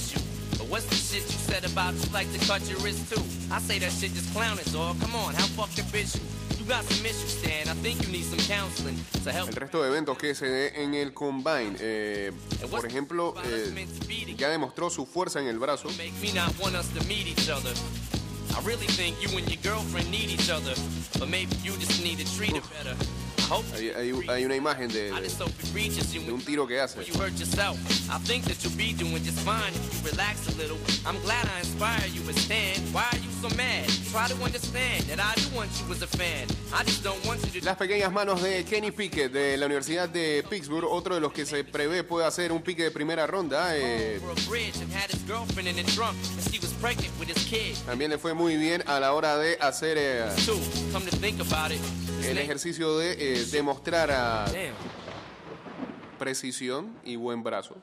eh, 0.09 0.28
what's 0.69 0.85
the 0.85 0.95
shit 0.95 1.23
you 1.23 1.39
said 1.49 1.65
about 1.65 1.93
you 1.93 2.09
like 2.13 2.31
to 2.31 2.39
cut 2.47 2.61
your 2.69 2.79
wrist 2.79 3.11
too? 3.11 3.21
I 3.51 3.59
say 3.59 3.79
that 3.79 3.91
shit 3.91 4.13
just 4.13 4.31
clowning, 4.33 4.65
dog. 4.71 4.99
Come 5.01 5.15
on, 5.15 5.33
how 5.33 5.45
fucking 5.57 5.85
bitch 5.85 6.15
you? 6.15 6.21
El 9.25 9.55
resto 9.55 9.81
de 9.81 9.89
eventos 9.89 10.17
que 10.19 10.35
se 10.35 10.45
dé 10.45 10.83
en 10.83 10.93
el 10.93 11.13
Combine. 11.13 11.75
Eh, 11.79 12.31
por 12.69 12.85
ejemplo, 12.85 13.33
eh, 13.43 13.87
ya 14.37 14.49
demostró 14.49 14.91
su 14.91 15.07
fuerza 15.07 15.39
en 15.39 15.47
el 15.47 15.57
brazo. 15.57 15.89
Make 15.89 16.13
Hay, 23.73 24.45
una 24.45 24.55
imagen 24.55 24.89
de, 24.91 25.11
de- 25.21 25.27
de 26.25 26.31
un 26.31 26.41
tiro 26.41 26.67
que 26.67 26.79
hace. 26.79 26.99
Las 37.63 37.77
pequeñas 37.77 38.11
manos 38.11 38.41
de 38.41 38.65
Kenny 38.65 38.91
Pickett 38.91 39.31
de 39.31 39.57
la 39.57 39.65
Universidad 39.65 40.09
de 40.09 40.43
Pittsburgh, 40.49 40.85
otro 40.89 41.15
de 41.15 41.21
los 41.21 41.31
que 41.31 41.45
se 41.45 41.63
prevé 41.63 42.03
puede 42.03 42.25
hacer 42.25 42.51
un 42.51 42.61
pique 42.61 42.83
de 42.83 42.91
primera 42.91 43.27
ronda. 43.27 43.77
eh, 43.77 44.21
también 47.85 48.11
le 48.11 48.17
fue 48.17 48.33
muy 48.33 48.57
bien 48.57 48.83
a 48.87 48.99
la 48.99 49.13
hora 49.13 49.37
de 49.37 49.57
hacer 49.59 49.97
eh, 49.99 50.25
el 52.23 52.37
ejercicio 52.37 52.97
de 52.97 53.13
eh, 53.13 53.45
demostrar 53.51 54.11
a 54.11 54.45
precisión 56.17 56.97
y 57.05 57.15
buen 57.15 57.43
brazo. 57.43 57.75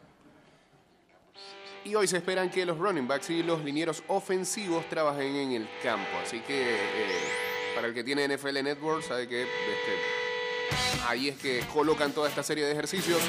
Y 1.86 1.94
hoy 1.94 2.08
se 2.08 2.16
esperan 2.16 2.50
que 2.50 2.66
los 2.66 2.78
running 2.78 3.06
backs 3.06 3.30
y 3.30 3.44
los 3.44 3.62
linieros 3.62 4.02
ofensivos 4.08 4.88
trabajen 4.88 5.36
en 5.36 5.52
el 5.52 5.68
campo. 5.80 6.10
Así 6.20 6.40
que 6.40 6.74
eh, 6.74 7.28
para 7.76 7.86
el 7.86 7.94
que 7.94 8.02
tiene 8.02 8.26
NFL 8.26 8.54
Network 8.64 9.04
sabe 9.04 9.28
que 9.28 9.42
este, 9.42 11.06
ahí 11.06 11.28
es 11.28 11.38
que 11.38 11.60
colocan 11.72 12.10
toda 12.10 12.28
esta 12.28 12.42
serie 12.42 12.64
de 12.64 12.72
ejercicios 12.72 13.20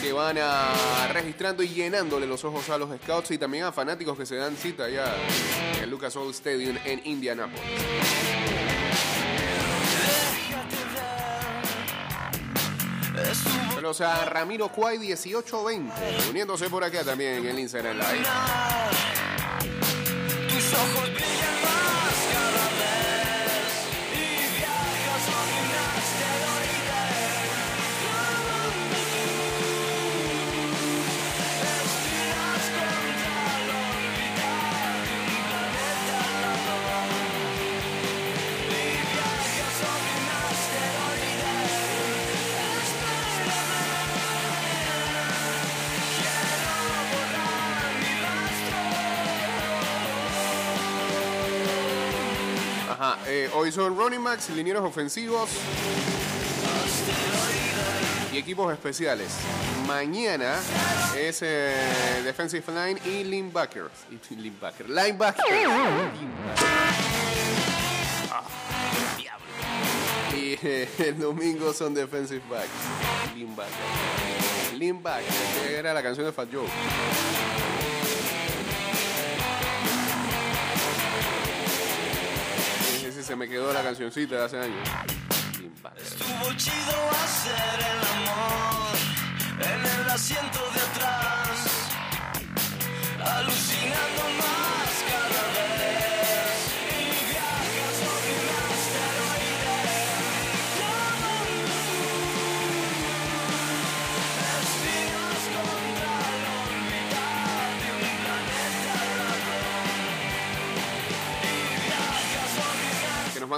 que 0.00 0.12
van 0.14 0.38
a 0.40 1.08
registrando 1.12 1.62
y 1.62 1.68
llenándole 1.68 2.26
los 2.26 2.42
ojos 2.46 2.70
a 2.70 2.78
los 2.78 2.88
scouts 3.02 3.32
y 3.32 3.38
también 3.38 3.64
a 3.64 3.72
fanáticos 3.72 4.16
que 4.16 4.24
se 4.24 4.36
dan 4.36 4.56
cita 4.56 4.84
allá 4.84 5.14
en 5.82 5.90
Lucas 5.90 6.16
Oil 6.16 6.30
Stadium 6.30 6.78
en 6.86 7.02
Indianapolis. 7.04 8.37
Saludos 13.78 14.00
a 14.00 14.24
Ramiro 14.24 14.70
Cuay 14.70 14.98
1820, 14.98 16.30
uniéndose 16.30 16.68
por 16.68 16.82
acá 16.82 17.04
también 17.04 17.34
en 17.34 17.46
el 17.46 17.60
Instagram 17.60 17.96
Live. 17.96 18.26
Eh, 53.26 53.50
hoy 53.54 53.72
son 53.72 53.96
running 53.96 54.22
backs, 54.22 54.48
linieros 54.50 54.84
ofensivos 54.84 55.50
y 58.32 58.38
equipos 58.38 58.72
especiales. 58.72 59.28
Mañana 59.86 60.56
es 61.16 61.40
eh, 61.42 62.22
defensive 62.24 62.64
line 62.68 63.00
y 63.04 63.24
linebackers. 63.24 63.90
Y 64.10 64.34
linebacker. 64.36 64.88
Linebacker. 64.88 65.44
Linebacker. 65.50 66.12
Diablo. 69.16 69.46
Y 70.36 70.58
eh, 70.62 70.88
el 70.98 71.18
domingo 71.18 71.72
son 71.72 71.94
defensive 71.94 72.42
backs. 72.48 72.68
Linebacker. 73.34 74.74
Linebacker. 74.78 75.70
Era 75.70 75.92
la 75.92 76.02
canción 76.02 76.26
de 76.26 76.32
Fat 76.32 76.48
Joe. 76.52 76.66
Se 83.28 83.36
me 83.36 83.46
quedó 83.46 83.70
la 83.74 83.82
cancioncita 83.82 84.36
de 84.36 84.44
hace 84.46 84.58
años. 84.58 84.88
Estuvo 86.02 86.50
chido 86.56 87.10
hacer 87.10 87.78
el 87.78 88.00
amor 88.16 88.96
en 89.60 90.00
el 90.00 90.10
asiento 90.10 90.58
de 90.72 90.80
atrás, 90.80 91.90
alucinando 93.20 94.22
más 94.38 94.67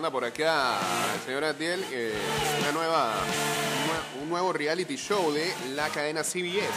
por 0.09 0.25
acá 0.25 0.79
el 1.15 1.21
señor 1.27 1.45
Adiel 1.45 1.85
eh, 1.93 2.15
una 2.61 2.73
nueva 2.73 3.13
un 3.13 3.89
nue- 3.91 4.23
un 4.23 4.29
nuevo 4.31 4.53
reality 4.53 4.97
show 4.97 5.33
de 5.33 5.53
la 5.75 5.89
cadena 5.89 6.23
CBS. 6.23 6.69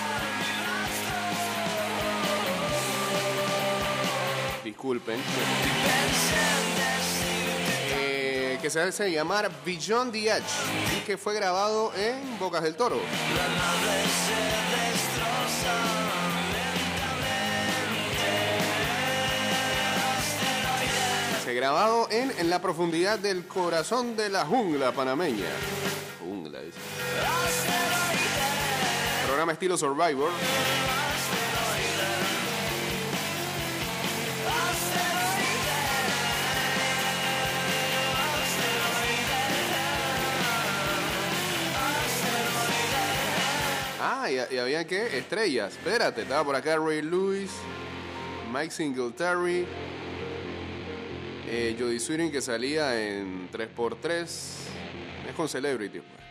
Disculpen. 4.63 5.19
Eh, 7.95 8.57
que 8.61 8.69
se 8.69 8.81
hace 8.81 9.11
llamar 9.11 9.49
Beyond 9.65 10.11
the 10.11 10.29
Edge 10.29 10.43
y 10.97 11.01
que 11.05 11.17
fue 11.17 11.33
grabado 11.33 11.93
en 11.95 12.39
Bocas 12.39 12.63
del 12.63 12.75
Toro. 12.75 12.99
Grabado 21.45 22.07
en, 22.09 22.31
en 22.39 22.49
la 22.49 22.61
profundidad 22.61 23.19
del 23.19 23.45
corazón 23.45 24.15
de 24.15 24.29
la 24.29 24.45
jungla 24.45 24.91
panameña. 24.91 25.45
Jungla, 26.19 26.59
dice. 26.61 26.77
Programa 29.27 29.51
estilo 29.51 29.77
Survivor. 29.77 30.31
Ah, 44.01 44.29
y, 44.29 44.55
y 44.55 44.57
había 44.57 44.85
que 44.85 45.17
estrellas. 45.17 45.73
Espérate, 45.73 46.23
estaba 46.23 46.43
por 46.43 46.55
acá 46.55 46.77
Ray 46.77 47.01
Lewis, 47.01 47.51
Mike 48.51 48.71
Singletary, 48.71 49.67
eh, 51.47 51.75
Jodie 51.77 51.99
Sweetin 51.99 52.31
que 52.31 52.41
salía 52.41 52.99
en 52.99 53.49
3x3. 53.51 54.23
Es 55.29 55.35
con 55.35 55.47
Celebrity. 55.47 55.99
pues. 55.99 56.23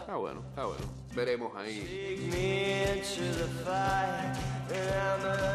Está 0.00 0.16
bueno, 0.16 0.44
está 0.48 0.64
bueno. 0.64 0.84
Veremos 1.14 1.56
ahí 1.56 1.80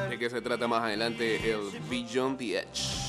de 0.10 0.18
qué 0.20 0.30
se 0.30 0.42
trata 0.42 0.68
más 0.68 0.84
adelante 0.84 1.52
el 1.52 1.72
Beyond 1.90 2.38
the 2.38 2.60
Edge. 2.60 3.04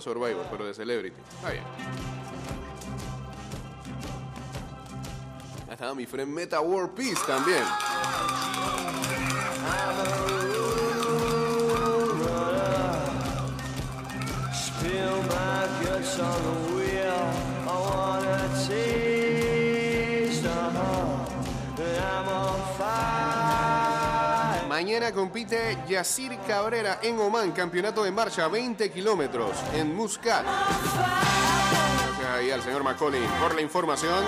Survivor, 0.00 0.46
pero 0.50 0.66
de 0.66 0.74
Celebrity. 0.74 1.20
Está 1.36 1.50
bien. 1.50 1.64
Ahí 5.66 5.72
estaba 5.72 5.94
mi 5.94 6.06
friend 6.06 6.32
Meta 6.32 6.60
World 6.60 6.94
Peace 6.94 7.20
también. 7.26 7.64
Mañana 24.76 25.10
compite 25.10 25.78
Yacir 25.88 26.36
Cabrera 26.46 26.98
en 27.02 27.18
Oman, 27.18 27.52
campeonato 27.52 28.04
de 28.04 28.10
marcha 28.10 28.46
20 28.46 28.90
kilómetros 28.90 29.56
en 29.72 29.96
Muscat. 29.96 30.44
Gracias 32.04 32.30
ahí 32.30 32.50
al 32.50 32.60
señor 32.60 32.84
Macaulay 32.84 33.26
por 33.40 33.54
la 33.54 33.62
información. 33.62 34.22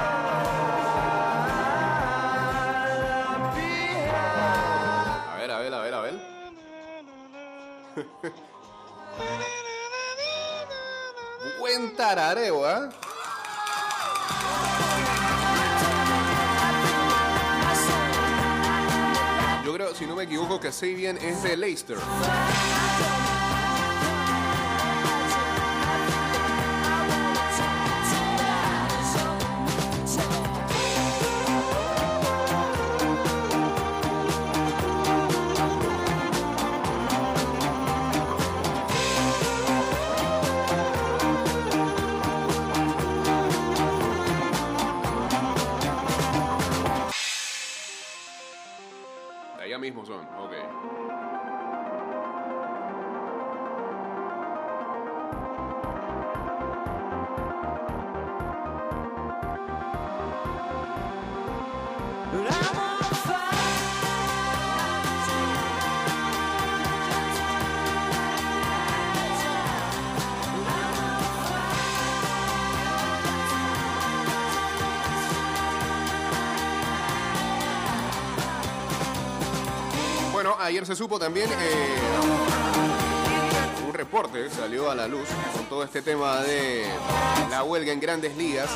behind. 3.54 5.30
A 5.30 5.32
ver, 5.38 5.52
a 5.52 5.60
ver, 5.60 5.74
a 5.74 5.80
ver, 5.82 5.94
a 5.94 6.02
ver. 6.02 6.14
Buen 11.60 11.96
tarareo, 11.96 12.66
¿ah? 12.66 12.90
Si 19.96 20.06
no 20.06 20.16
me 20.16 20.24
equivoco, 20.24 20.60
que 20.60 20.72
Sabian 20.74 21.18
es 21.18 21.42
de 21.42 21.56
Leicester. 21.56 21.98
Ayer 80.66 80.86
se 80.86 80.96
supo 80.96 81.20
también 81.20 81.48
eh, 81.52 81.96
un 83.88 83.94
reporte 83.94 84.50
salió 84.50 84.90
a 84.90 84.96
la 84.96 85.08
luz 85.08 85.28
con 85.56 85.66
todo 85.66 85.84
este 85.84 86.02
tema 86.02 86.42
de 86.42 86.86
la 87.52 87.64
huelga 87.64 87.94
en 87.94 88.00
grandes 88.00 88.36
ligas. 88.36 88.70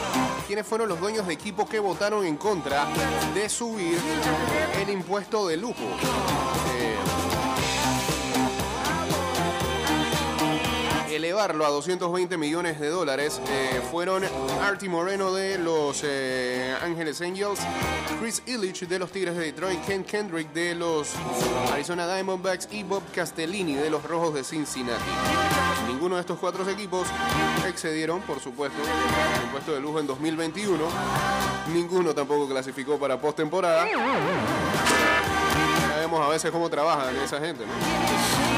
¿Quiénes 0.45 0.67
fueron 0.67 0.88
los 0.88 0.99
dueños 0.99 1.25
de 1.25 1.34
equipo 1.34 1.67
que 1.67 1.80
votaron 1.80 2.25
en 2.25 2.38
contra 2.38 2.88
de 3.34 3.49
subir 3.49 3.97
el 4.80 4.89
impuesto 4.89 5.47
de 5.47 5.58
lujo? 5.58 5.84
Eh, 6.78 6.95
elevarlo 11.39 11.65
a 11.65 11.69
220 11.69 12.38
millones 12.38 12.82
de 12.82 12.89
dólares 12.89 13.39
eh, 13.47 13.82
fueron 13.89 14.25
Artie 14.62 14.89
Moreno 14.89 15.32
de 15.32 15.58
los 15.58 16.02
eh, 16.04 16.75
Ángeles 16.82 17.21
Angels, 17.21 17.62
Chris 18.19 18.43
Illich 18.45 18.86
de 18.86 18.99
los 18.99 19.10
Tigres 19.10 19.38
de 19.38 19.45
Detroit, 19.45 19.80
Ken 19.86 20.04
Kendrick 20.04 20.52
de 20.52 20.75
los 20.75 21.13
Arizona 21.71 22.13
Diamondbacks 22.13 22.67
y 22.73 22.84
Bob 22.84 23.04
Castellini 23.15 23.75
de 23.75 23.89
los 23.89 24.04
Rojos 24.04 24.34
de 24.34 24.43
Cincinnati. 24.43 25.02
Ninguno 25.88 26.15
de 26.15 26.21
estos 26.21 26.38
cuatro 26.39 26.69
equipos 26.69 27.08
excedieron, 27.65 28.19
por 28.23 28.41
supuesto, 28.41 28.78
el 28.82 29.43
impuesto 29.45 29.71
de 29.71 29.80
lujo 29.80 30.02
en 30.02 30.08
2021. 30.08 30.84
Ninguno 31.73 32.13
tampoco 32.13 32.49
clasificó 32.49 32.99
para 32.99 33.17
postemporada. 33.17 33.88
Ya 35.88 35.99
vemos 35.99 36.19
a 36.19 36.28
veces 36.28 36.52
cómo 36.52 36.69
trabajan 36.69 37.15
esa 37.15 37.39
gente, 37.39 37.63
¿no? 37.65 38.49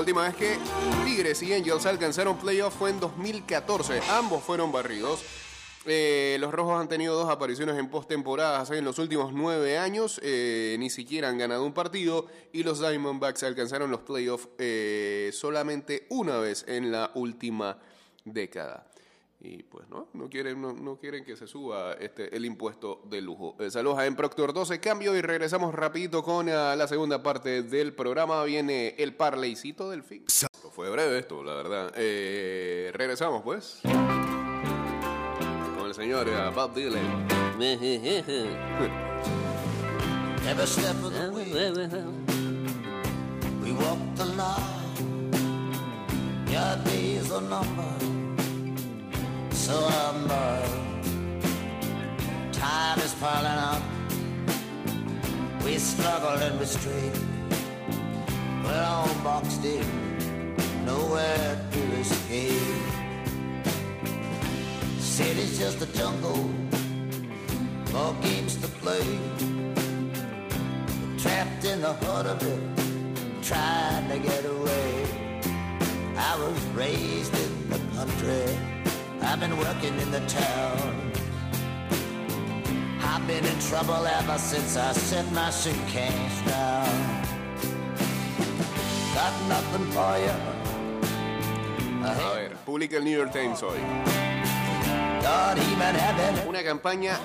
Última 0.00 0.22
vez 0.22 0.34
que 0.34 0.56
Tigres 1.04 1.42
y 1.42 1.52
Angels 1.52 1.84
alcanzaron 1.84 2.38
playoff 2.38 2.74
fue 2.74 2.88
en 2.88 3.00
2014. 3.00 4.00
Ambos 4.10 4.42
fueron 4.42 4.72
barridos. 4.72 5.22
Eh, 5.84 6.38
los 6.40 6.52
Rojos 6.52 6.80
han 6.80 6.88
tenido 6.88 7.14
dos 7.14 7.28
apariciones 7.28 7.76
en 7.78 7.90
postemporadas 7.90 8.70
en 8.70 8.84
los 8.84 8.98
últimos 8.98 9.34
nueve 9.34 9.76
años. 9.76 10.18
eh, 10.22 10.76
ni 10.78 10.88
siquiera 10.88 11.28
han 11.28 11.36
ganado 11.36 11.66
un 11.66 11.74
partido. 11.74 12.26
Y 12.50 12.62
los 12.62 12.80
Diamondbacks 12.80 13.42
alcanzaron 13.42 13.90
los 13.90 14.00
playoffs 14.00 14.48
eh, 14.58 15.30
solamente 15.34 16.06
una 16.08 16.38
vez 16.38 16.64
en 16.66 16.90
la 16.90 17.10
última 17.14 17.78
década. 18.24 18.89
Y 19.42 19.62
pues 19.62 19.88
no, 19.88 20.08
no 20.12 20.28
quieren, 20.28 20.60
no, 20.60 20.72
no 20.74 20.98
quieren 20.98 21.24
que 21.24 21.34
se 21.34 21.46
suba 21.46 21.94
este, 21.94 22.36
el 22.36 22.44
impuesto 22.44 23.02
de 23.08 23.22
lujo. 23.22 23.56
Eh, 23.58 23.70
saludos 23.70 23.98
a 23.98 24.06
En 24.06 24.14
Proctor 24.14 24.52
12, 24.52 24.80
cambio 24.80 25.16
y 25.16 25.22
regresamos 25.22 25.74
rapidito 25.74 26.22
con 26.22 26.48
ah, 26.50 26.76
la 26.76 26.86
segunda 26.86 27.22
parte 27.22 27.62
del 27.62 27.94
programa. 27.94 28.44
Viene 28.44 28.94
el 28.98 29.14
parleycito 29.14 29.88
del 29.88 30.02
fin. 30.02 30.24
Fue 30.72 30.90
breve 30.90 31.18
esto, 31.18 31.42
la 31.42 31.54
verdad. 31.54 31.92
Eh, 31.96 32.90
regresamos 32.92 33.42
pues. 33.42 33.80
Con 35.78 35.86
el 35.86 35.94
señor 35.94 36.28
eh, 36.28 36.50
Bob 36.54 36.74
Dylan. 36.74 37.26
Every 40.46 40.66
step 40.66 40.96
of 41.04 41.12
the 41.12 41.30
way, 41.30 41.52
we 43.62 43.72
walk 43.72 43.98
the 44.16 44.24
line. 44.24 44.80
Your 46.48 46.76
days 46.84 47.30
are 47.30 47.42
numbered, 47.42 48.19
so. 49.70 49.80
Time 52.52 52.98
is 52.98 53.14
piling 53.14 53.60
up. 53.70 53.82
We 55.64 55.78
struggle 55.78 56.36
and 56.46 56.58
we 56.58 56.66
strain. 56.66 57.12
We're 58.64 58.84
all 58.94 59.14
boxed 59.24 59.64
in, 59.64 59.86
nowhere 60.84 61.52
to 61.72 61.82
escape. 62.02 62.86
City's 64.98 65.58
just 65.58 65.82
a 65.82 65.88
jungle, 65.98 66.44
more 67.92 68.14
games 68.22 68.56
to 68.56 68.68
play 68.82 69.06
trapped 71.22 71.64
in 71.64 71.80
the 71.82 71.92
heart 71.92 72.26
of 72.26 72.42
it, 72.42 72.62
trying 73.42 74.08
to 74.08 74.18
get 74.18 74.44
away. 74.44 75.04
I 76.16 76.32
was 76.38 76.58
raised 76.74 77.34
in 77.34 77.68
the 77.68 77.78
country, 77.96 78.79
I've 79.22 79.38
been 79.38 79.56
working 79.56 79.98
in 80.00 80.10
the 80.10 80.20
town. 80.26 81.12
I've 83.02 83.26
been 83.26 83.44
in 83.44 83.58
trouble 83.60 84.06
ever 84.06 84.38
since 84.38 84.76
I 84.76 84.92
set 84.92 85.30
my 85.32 85.50
suitcase 85.50 86.42
down. 86.46 86.86
Got 89.14 89.32
nothing 89.48 89.86
for 89.92 90.18
you. 90.18 90.60
A 92.02 92.34
ver, 92.34 92.56
publica 92.64 92.96
el 92.96 93.04
New 93.04 93.16
York 93.16 93.32
Times 93.32 93.62
hoy. 93.62 93.78
Una 96.48 96.62
campaña 96.64 97.18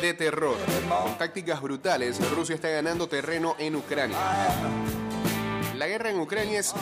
de 0.00 0.14
terror. 0.14 0.56
Con 0.88 1.18
tácticas 1.18 1.60
brutales, 1.60 2.18
Rusia 2.30 2.54
está 2.54 2.68
ganando 2.68 3.08
terreno 3.08 3.56
en 3.58 3.76
Ucrania. 3.76 4.16
La 5.76 5.86
guerra 5.88 6.10
en 6.10 6.20
Ucrania 6.20 6.60
es 6.60 6.72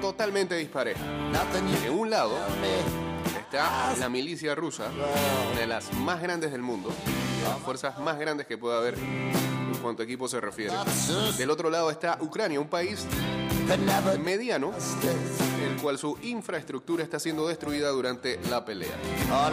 totalmente 0.00 0.56
dispareja. 0.56 1.00
En 1.84 1.92
un 1.92 2.10
lado. 2.10 2.38
Está 3.50 3.96
la 3.98 4.08
milicia 4.08 4.54
rusa, 4.54 4.92
una 5.50 5.60
de 5.60 5.66
las 5.66 5.92
más 5.94 6.22
grandes 6.22 6.52
del 6.52 6.62
mundo, 6.62 6.88
de 6.88 7.48
las 7.48 7.58
fuerzas 7.58 7.98
más 7.98 8.16
grandes 8.16 8.46
que 8.46 8.56
pueda 8.56 8.78
haber 8.78 8.94
en 8.94 9.76
cuanto 9.82 10.02
a 10.02 10.04
equipo 10.04 10.28
se 10.28 10.40
refiere. 10.40 10.72
Del 11.36 11.50
otro 11.50 11.68
lado 11.68 11.90
está 11.90 12.16
Ucrania, 12.20 12.60
un 12.60 12.68
país 12.68 13.04
mediano, 14.22 14.72
el 15.68 15.82
cual 15.82 15.98
su 15.98 16.16
infraestructura 16.22 17.02
está 17.02 17.18
siendo 17.18 17.48
destruida 17.48 17.88
durante 17.88 18.38
la 18.48 18.64
pelea. 18.64 18.94
A 19.32 19.50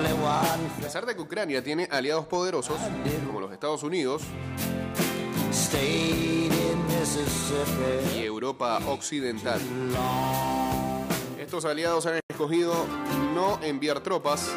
pesar 0.80 1.08
de 1.08 1.16
que 1.16 1.22
Ucrania 1.22 1.64
tiene 1.64 1.88
aliados 1.90 2.28
poderosos, 2.28 2.78
como 3.26 3.42
los 3.42 3.52
Estados 3.52 3.82
Unidos 3.82 4.22
y 8.16 8.22
Europa 8.22 8.80
Occidental, 8.86 9.60
estos 11.40 11.66
aliados 11.66 12.06
han 12.06 12.27
escogido 12.38 12.86
no 13.34 13.60
enviar 13.64 14.02
tropas, 14.02 14.52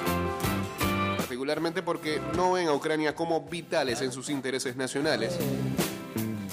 particularmente 1.17 1.83
porque 1.83 2.21
no 2.37 2.53
ven 2.53 2.69
a 2.69 2.75
Ucrania 2.75 3.15
como 3.15 3.41
vitales 3.41 4.03
en 4.03 4.13
sus 4.13 4.29
intereses 4.29 4.77
nacionales. 4.77 5.39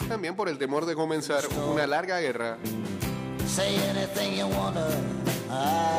También 0.07 0.37
por 0.37 0.47
el 0.47 0.57
temor 0.57 0.85
de 0.85 0.95
comenzar 0.95 1.43
una 1.69 1.85
larga 1.85 2.21
guerra 2.21 2.57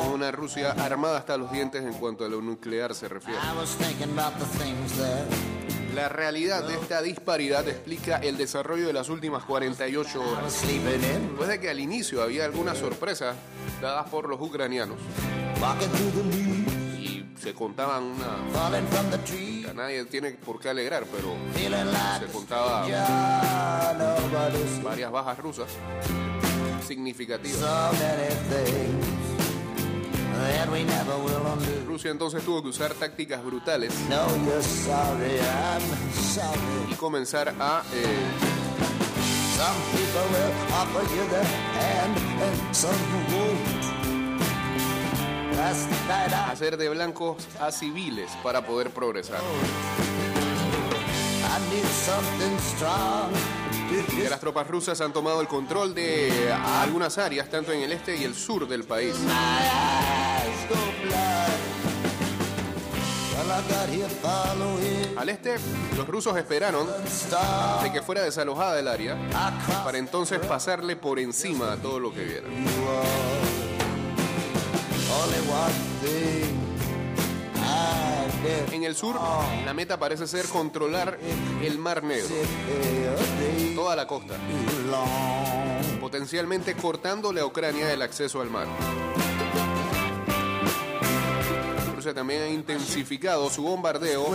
Con 0.02 0.14
una 0.14 0.30
Rusia 0.32 0.70
armada 0.70 1.18
hasta 1.18 1.36
los 1.36 1.52
dientes 1.52 1.82
en 1.82 1.92
cuanto 1.92 2.24
a 2.24 2.28
lo 2.30 2.40
nuclear 2.40 2.94
se 2.94 3.06
refiere. 3.06 3.38
La 5.98 6.08
realidad 6.08 6.62
de 6.62 6.74
esta 6.74 7.02
disparidad 7.02 7.66
explica 7.66 8.18
el 8.18 8.36
desarrollo 8.36 8.86
de 8.86 8.92
las 8.92 9.08
últimas 9.08 9.42
48 9.42 9.88
I 9.88 9.96
was 9.96 10.14
horas. 10.14 10.62
Después 10.62 11.48
de 11.48 11.58
que 11.58 11.70
al 11.70 11.80
inicio 11.80 12.22
había 12.22 12.44
algunas 12.44 12.78
sorpresas 12.78 13.34
dadas 13.82 14.08
por 14.08 14.28
los 14.28 14.40
ucranianos 14.40 14.96
y 16.96 17.24
se 17.36 17.52
contaban 17.52 18.04
una... 18.04 18.28
Nadie 19.74 20.04
tiene 20.04 20.30
por 20.30 20.60
qué 20.60 20.68
alegrar, 20.68 21.02
pero 21.10 21.34
se 22.20 22.26
contaba 22.32 22.86
varias 24.84 25.10
bajas 25.10 25.38
rusas 25.40 25.68
significativas. 26.86 27.58
Rusia 31.86 32.10
entonces 32.10 32.44
tuvo 32.44 32.62
que 32.62 32.68
usar 32.68 32.94
tácticas 32.94 33.42
brutales 33.44 33.92
No, 34.08 34.26
you're 34.44 34.62
sorry, 34.62 35.38
I'm 35.40 35.82
sorry. 36.12 36.92
y 36.92 36.94
comenzar 36.94 37.48
a 37.60 37.82
eh, 37.92 38.06
Some 39.56 39.74
people 39.90 40.26
will 40.30 40.52
offer 40.72 41.02
you 41.16 41.24
their 41.30 41.44
hand 41.44 42.16
and 42.40 42.76
some 42.76 42.94
won't. 43.32 43.88
Last 45.56 45.90
night 46.06 46.32
I, 46.32 46.52
hacer 46.52 46.76
de 46.76 46.88
blancos 46.88 47.44
a 47.58 47.72
civiles 47.72 48.30
para 48.44 48.64
poder 48.64 48.90
progresar. 48.90 49.40
Las 54.30 54.40
tropas 54.40 54.68
rusas 54.68 55.00
han 55.00 55.12
tomado 55.12 55.40
el 55.40 55.48
control 55.48 55.92
de 55.94 56.52
algunas 56.52 57.18
áreas, 57.18 57.50
tanto 57.50 57.72
en 57.72 57.82
el 57.82 57.90
este 57.90 58.16
y 58.16 58.22
el 58.22 58.36
sur 58.36 58.68
del 58.68 58.84
país. 58.84 59.16
Al 65.16 65.28
este, 65.28 65.56
los 65.96 66.06
rusos 66.06 66.36
esperaron 66.36 66.86
de 67.82 67.92
que 67.92 68.02
fuera 68.02 68.22
desalojada 68.22 68.78
el 68.78 68.86
área 68.86 69.16
para 69.84 69.98
entonces 69.98 70.38
pasarle 70.38 70.96
por 70.96 71.18
encima 71.18 71.72
a 71.72 71.76
todo 71.76 71.98
lo 71.98 72.12
que 72.12 72.24
vieran. 72.24 72.52
En 78.72 78.84
el 78.84 78.94
sur, 78.94 79.16
la 79.64 79.74
meta 79.74 79.98
parece 79.98 80.26
ser 80.26 80.46
controlar 80.46 81.18
el 81.62 81.78
Mar 81.78 82.02
Negro, 82.04 82.28
toda 83.74 83.96
la 83.96 84.06
costa, 84.06 84.34
potencialmente 86.00 86.74
cortándole 86.74 87.40
a 87.40 87.46
Ucrania 87.46 87.92
el 87.92 88.02
acceso 88.02 88.40
al 88.40 88.50
mar. 88.50 88.66
Rusia 91.98 92.14
también 92.14 92.42
ha 92.42 92.48
intensificado 92.48 93.50
su 93.50 93.60
bombardeo 93.64 94.28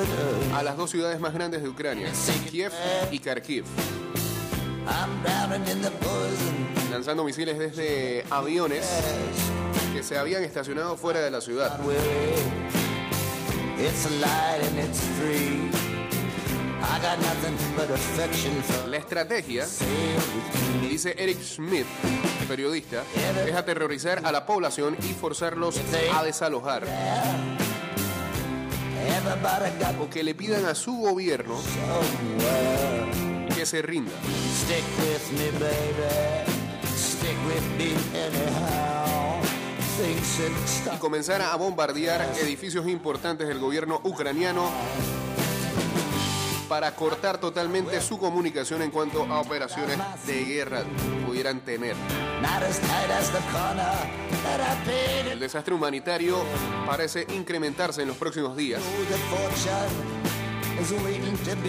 a 0.54 0.64
las 0.64 0.76
dos 0.76 0.92
ciudades 0.92 1.22
más 1.22 1.34
grandes 1.34 1.64
de 1.64 1.70
Ucrania, 1.70 2.12
Kiev 2.52 2.74
y 3.10 3.20
Kharkiv, 3.20 3.64
lanzando 6.92 7.24
misiles 7.24 7.58
desde 7.58 8.26
aviones 8.30 8.86
que 9.94 10.04
se 10.04 10.18
habían 10.18 10.44
estacionado 10.44 10.98
fuera 10.98 11.22
de 11.22 11.32
la 11.32 11.40
ciudad. 11.40 11.80
La 18.88 18.98
estrategia, 18.98 19.66
dice 20.90 21.16
Eric 21.18 21.42
Smith, 21.42 21.86
periodista, 22.48 23.04
es 23.48 23.56
aterrorizar 23.56 24.22
a 24.26 24.32
la 24.32 24.46
población 24.46 24.98
y 25.02 25.14
forzarlos 25.14 25.80
a 26.14 26.24
desalojar. 26.24 26.84
O 30.00 30.10
que 30.10 30.24
le 30.24 30.36
pidan 30.36 30.66
a 30.66 30.76
su 30.76 30.96
gobierno 30.98 31.56
que 33.56 33.66
se 33.66 33.82
rinda. 33.82 34.12
Y 40.94 40.98
comenzar 41.00 41.42
a 41.42 41.56
bombardear 41.56 42.34
edificios 42.42 42.88
importantes 42.88 43.48
del 43.48 43.60
gobierno 43.60 44.02
ucraniano 44.04 44.70
para 46.74 46.96
cortar 46.96 47.38
totalmente 47.38 48.02
su 48.02 48.18
comunicación 48.18 48.82
en 48.82 48.90
cuanto 48.90 49.26
a 49.26 49.42
operaciones 49.42 49.96
de 50.26 50.44
guerra 50.44 50.82
pudieran 51.24 51.60
tener. 51.60 51.96
El 55.32 55.40
desastre 55.40 55.76
humanitario 55.76 56.44
parece 56.88 57.28
incrementarse 57.30 58.02
en 58.02 58.08
los 58.08 58.18
próximos 58.18 58.58
días. 58.58 58.82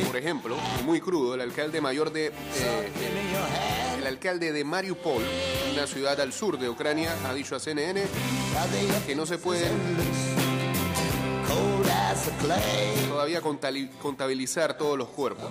Por 0.07 0.17
ejemplo, 0.17 0.57
muy 0.87 1.03
crudo, 1.03 1.35
el 1.35 1.43
alcalde 1.43 1.83
mayor 1.83 2.11
de 2.11 2.29
eh, 2.29 2.33
el 3.99 4.07
alcalde 4.07 4.53
de 4.53 4.65
Mariupol, 4.65 5.23
una 5.75 5.87
ciudad 5.87 6.19
al 6.19 6.33
sur 6.33 6.59
de 6.59 6.71
Ucrania, 6.71 7.15
ha 7.27 7.35
dicho 7.35 7.55
a 7.55 7.61
CNN 7.61 8.03
que 9.07 9.15
no 9.15 9.27
se 9.27 9.37
pueden 9.37 10.34
todavía 13.09 13.41
contabilizar 13.41 14.77
todos 14.77 14.99
los 14.99 15.09
cuerpos. 15.09 15.49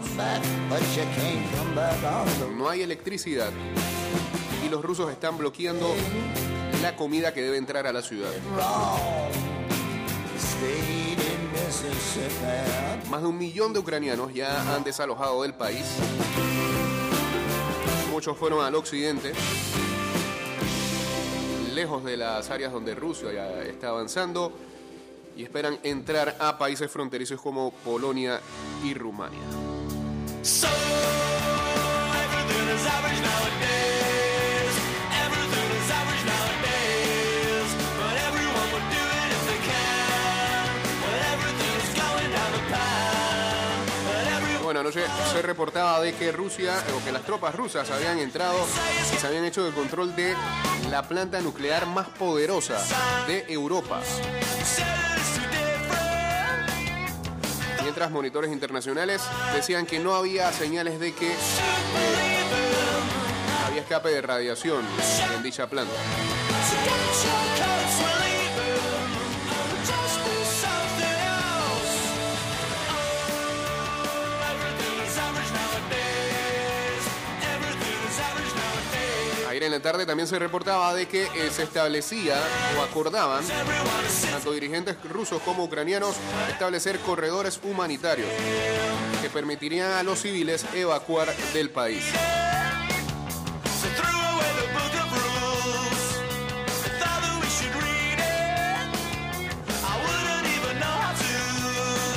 No 2.55 2.69
hay 2.69 2.81
electricidad 2.81 3.51
y 4.65 4.69
los 4.69 4.83
rusos 4.83 5.11
están 5.11 5.37
bloqueando 5.37 5.93
la 6.81 6.95
comida 6.95 7.33
que 7.33 7.41
debe 7.41 7.57
entrar 7.57 7.87
a 7.87 7.93
la 7.93 8.01
ciudad. 8.01 8.31
Más 13.09 13.21
de 13.21 13.27
un 13.27 13.37
millón 13.37 13.73
de 13.73 13.79
ucranianos 13.79 14.33
ya 14.33 14.75
han 14.75 14.83
desalojado 14.83 15.43
del 15.43 15.53
país. 15.53 15.85
Muchos 18.11 18.37
fueron 18.37 18.63
al 18.63 18.75
occidente, 18.75 19.33
lejos 21.73 22.03
de 22.03 22.17
las 22.17 22.49
áreas 22.51 22.71
donde 22.71 22.93
Rusia 22.93 23.63
está 23.63 23.89
avanzando 23.89 24.53
y 25.35 25.43
esperan 25.43 25.79
entrar 25.83 26.35
a 26.39 26.57
países 26.57 26.89
fronterizos 26.91 27.39
como 27.41 27.71
Polonia 27.71 28.39
y 28.83 28.93
Rumania. 28.93 29.39
So 30.41 30.67
Bueno, 44.73 44.89
anoche 44.89 45.05
se 45.31 45.43
reportaba 45.43 46.01
de 46.01 46.15
que 46.15 46.31
Rusia, 46.31 46.73
o 46.97 47.05
que 47.05 47.11
las 47.11 47.21
tropas 47.21 47.53
rusas 47.53 47.91
habían 47.91 48.17
entrado 48.17 48.57
y 49.13 49.17
se 49.19 49.27
habían 49.27 49.45
hecho 49.45 49.67
el 49.67 49.71
control 49.71 50.15
de 50.15 50.33
la 50.89 51.03
planta 51.03 51.41
nuclear 51.41 51.85
más 51.85 52.09
poderosa 52.09 52.83
de 53.27 53.45
Europa. 53.49 54.01
Mientras 57.93 58.09
monitores 58.09 58.51
internacionales 58.51 59.21
decían 59.53 59.85
que 59.85 59.99
no 59.99 60.15
había 60.15 60.51
señales 60.51 60.99
de 60.99 61.13
que 61.13 61.31
había 63.67 63.81
escape 63.81 64.09
de 64.09 64.19
radiación 64.19 64.83
en 65.35 65.43
dicha 65.43 65.67
planta. 65.67 65.93
En 79.63 79.71
la 79.71 79.79
tarde 79.79 80.05
también 80.05 80.27
se 80.27 80.37
reportaba 80.37 80.93
de 80.93 81.07
que 81.07 81.23
eh, 81.23 81.49
se 81.49 81.63
establecía 81.63 82.35
o 82.77 82.81
acordaban 82.81 83.45
tanto 84.29 84.51
dirigentes 84.51 85.01
rusos 85.05 85.41
como 85.41 85.63
ucranianos 85.63 86.17
establecer 86.49 86.99
corredores 86.99 87.61
humanitarios 87.63 88.27
que 89.21 89.29
permitirían 89.29 89.93
a 89.93 90.03
los 90.03 90.19
civiles 90.19 90.65
evacuar 90.73 91.33
del 91.53 91.69
país. 91.69 92.03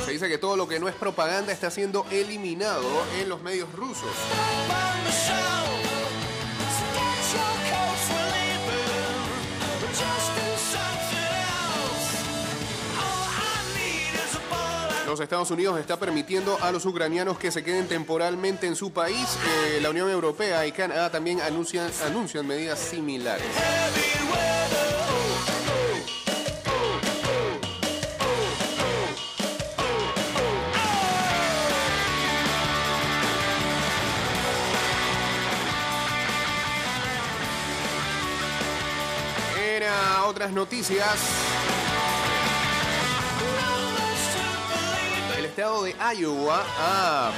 Se 0.05 0.11
dice 0.11 0.27
que 0.27 0.37
todo 0.37 0.57
lo 0.57 0.67
que 0.67 0.81
no 0.81 0.89
es 0.89 0.95
propaganda 0.95 1.53
está 1.53 1.71
siendo 1.71 2.05
eliminado 2.11 3.05
en 3.21 3.29
los 3.29 3.41
medios 3.41 3.71
rusos. 3.71 4.09
Los 15.07 15.21
Estados 15.21 15.49
Unidos 15.51 15.79
está 15.79 15.97
permitiendo 15.97 16.57
a 16.61 16.69
los 16.71 16.85
ucranianos 16.85 17.37
que 17.37 17.49
se 17.49 17.63
queden 17.63 17.87
temporalmente 17.87 18.67
en 18.67 18.75
su 18.75 18.91
país. 18.91 19.37
Eh, 19.69 19.79
la 19.81 19.89
Unión 19.89 20.09
Europea 20.09 20.67
y 20.67 20.73
Canadá 20.73 21.09
también 21.09 21.39
anuncian, 21.39 21.89
anuncian 22.05 22.45
medidas 22.45 22.77
similares. 22.77 23.45
Era 39.57 40.25
otras 40.25 40.51
noticias. 40.51 41.56
Estado 45.57 45.83
de 45.85 45.95
Iowa 46.15 46.63
ha 46.77 47.31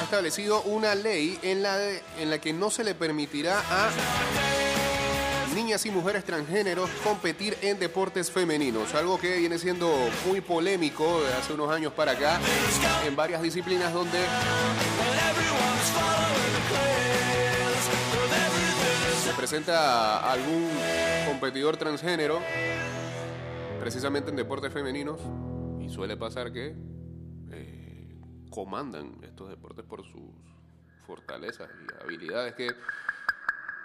ha 0.00 0.02
establecido 0.04 0.62
una 0.62 0.94
ley 0.94 1.38
en 1.42 1.62
la, 1.62 1.76
de- 1.76 2.02
en 2.18 2.30
la 2.30 2.38
que 2.38 2.52
no 2.52 2.70
se 2.70 2.84
le 2.84 2.94
permitirá 2.94 3.58
a 3.70 3.90
niñas 5.54 5.84
y 5.86 5.90
mujeres 5.90 6.24
transgéneros 6.24 6.90
competir 7.04 7.56
en 7.62 7.78
deportes 7.78 8.30
femeninos, 8.30 8.92
algo 8.94 9.18
que 9.20 9.36
viene 9.38 9.58
siendo 9.58 9.92
muy 10.26 10.40
polémico 10.40 11.22
de 11.22 11.32
hace 11.34 11.52
unos 11.52 11.70
años 11.70 11.92
para 11.92 12.12
acá 12.12 12.40
en 13.06 13.14
varias 13.14 13.40
disciplinas 13.40 13.92
donde 13.92 14.18
presenta 19.44 20.32
algún 20.32 20.70
competidor 21.26 21.76
transgénero 21.76 22.40
precisamente 23.78 24.30
en 24.30 24.36
deportes 24.36 24.72
femeninos 24.72 25.20
y 25.82 25.90
suele 25.90 26.16
pasar 26.16 26.50
que 26.50 26.74
eh, 27.50 28.22
comandan 28.48 29.18
estos 29.22 29.50
deportes 29.50 29.84
por 29.84 30.02
sus 30.02 30.30
fortalezas 31.06 31.68
y 31.68 32.02
habilidades 32.02 32.54
que 32.54 32.74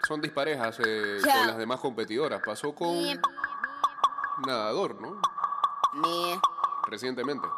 son 0.07 0.21
disparejas 0.21 0.79
eh, 0.79 1.17
con 1.21 1.47
las 1.47 1.57
demás 1.57 1.81
competidoras. 1.81 2.41
Pasó 2.45 2.73
con 2.73 2.95
un 2.95 3.19
nadador, 4.47 5.01
¿no? 5.01 5.19
Recientemente. 6.87 7.49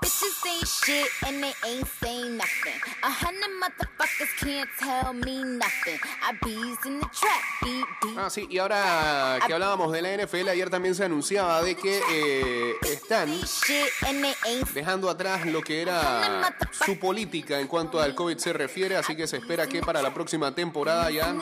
Bitches 0.00 0.46
ain't 0.46 0.68
shit 0.68 1.08
and 1.26 1.42
they 1.42 1.52
ain't 1.66 1.86
saying 2.00 2.36
nothing. 2.36 2.78
A 3.02 3.10
hundred 3.10 3.50
motherfuckers 3.62 4.32
can't 4.38 4.68
tell 4.78 5.12
me 5.12 5.42
nothing. 5.42 5.98
I 6.22 6.32
bees 6.42 6.78
in 6.86 7.00
the 7.00 7.06
trap, 7.12 7.42
beat, 7.62 7.84
beat. 8.02 8.18
Ah, 8.18 8.30
sí, 8.30 8.46
y 8.50 8.58
ahora 8.58 9.38
que 9.46 9.52
hablábamos 9.52 9.92
de 9.92 10.02
la 10.02 10.16
NFL, 10.16 10.48
ayer 10.48 10.70
también 10.70 10.94
se 10.94 11.04
anunciaba 11.04 11.62
de 11.62 11.76
que 11.76 12.00
eh, 12.10 12.74
están 12.82 13.28
dejando 14.74 15.10
atrás 15.10 15.46
lo 15.46 15.62
que 15.62 15.82
era 15.82 16.56
su 16.70 16.98
política 16.98 17.60
en 17.60 17.66
cuanto 17.66 18.00
al 18.00 18.14
COVID 18.14 18.38
se 18.38 18.52
refiere, 18.52 18.96
así 18.96 19.16
que 19.16 19.26
se 19.26 19.38
espera 19.38 19.66
que 19.66 19.80
para 19.80 20.02
la 20.02 20.12
próxima 20.12 20.54
temporada 20.54 21.10
ya 21.10 21.34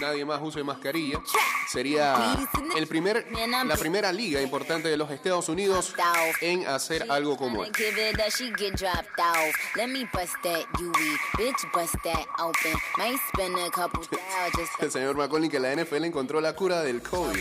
nadie 0.00 0.24
más 0.24 0.40
use 0.42 0.62
mascarilla. 0.62 1.20
Sería 1.68 2.36
el 2.76 2.86
primer, 2.86 3.26
la 3.66 3.76
primera 3.76 4.12
liga 4.12 4.40
importante 4.40 4.88
de 4.88 4.96
los 4.96 5.10
Estados 5.10 5.48
Unidos 5.48 5.94
en 6.40 6.66
hacer 6.66 7.06
algo 7.10 7.36
como 7.36 7.64
esto. 7.64 7.78
It 8.02 8.32
she 8.32 8.50
get 8.52 8.76
dropped 8.76 9.20
off. 9.20 9.54
Let 9.76 9.90
me 9.90 10.06
bust 10.12 10.34
that 10.42 10.64
UE, 10.80 11.18
bitch, 11.36 11.72
bust 11.72 11.96
that 12.04 12.24
open. 12.38 12.74
Might 12.96 13.18
spend 13.28 13.54
a 13.58 13.70
couple 13.70 14.02
thousand 14.04 14.56
just 14.56 14.72
El 14.80 14.90
señor 14.90 15.16
Macaulay 15.16 15.50
que 15.50 15.60
la 15.60 15.74
NFL 15.76 16.04
encontró 16.04 16.40
la 16.40 16.54
cura 16.54 16.82
del 16.82 17.02
COVID. 17.02 17.40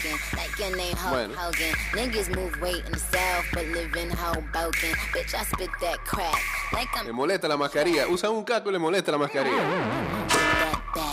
Bueno. 1.10 1.34
Hogan. 1.36 1.74
Niggas 1.94 2.36
move 2.36 2.60
weight 2.62 2.86
in 2.86 2.92
the 2.92 3.00
south, 3.00 3.46
but 3.54 3.66
live 3.68 3.96
in 3.96 4.10
Hoboken. 4.10 4.94
Bitch, 5.14 5.34
I 5.34 5.44
spit 5.46 5.70
that 5.80 6.04
crack. 6.06 6.42
Like 6.74 6.90
I'm 6.96 7.08
Le 7.08 7.14
molesta 7.14 7.48
la 7.48 7.56
mascarilla. 7.56 8.08
Usa 8.08 8.30
un 8.30 8.44
casco 8.44 8.70
y 8.70 8.74
le 8.74 8.80
molesta 8.80 9.12
la 9.12 9.18
mascarilla. 9.18 10.39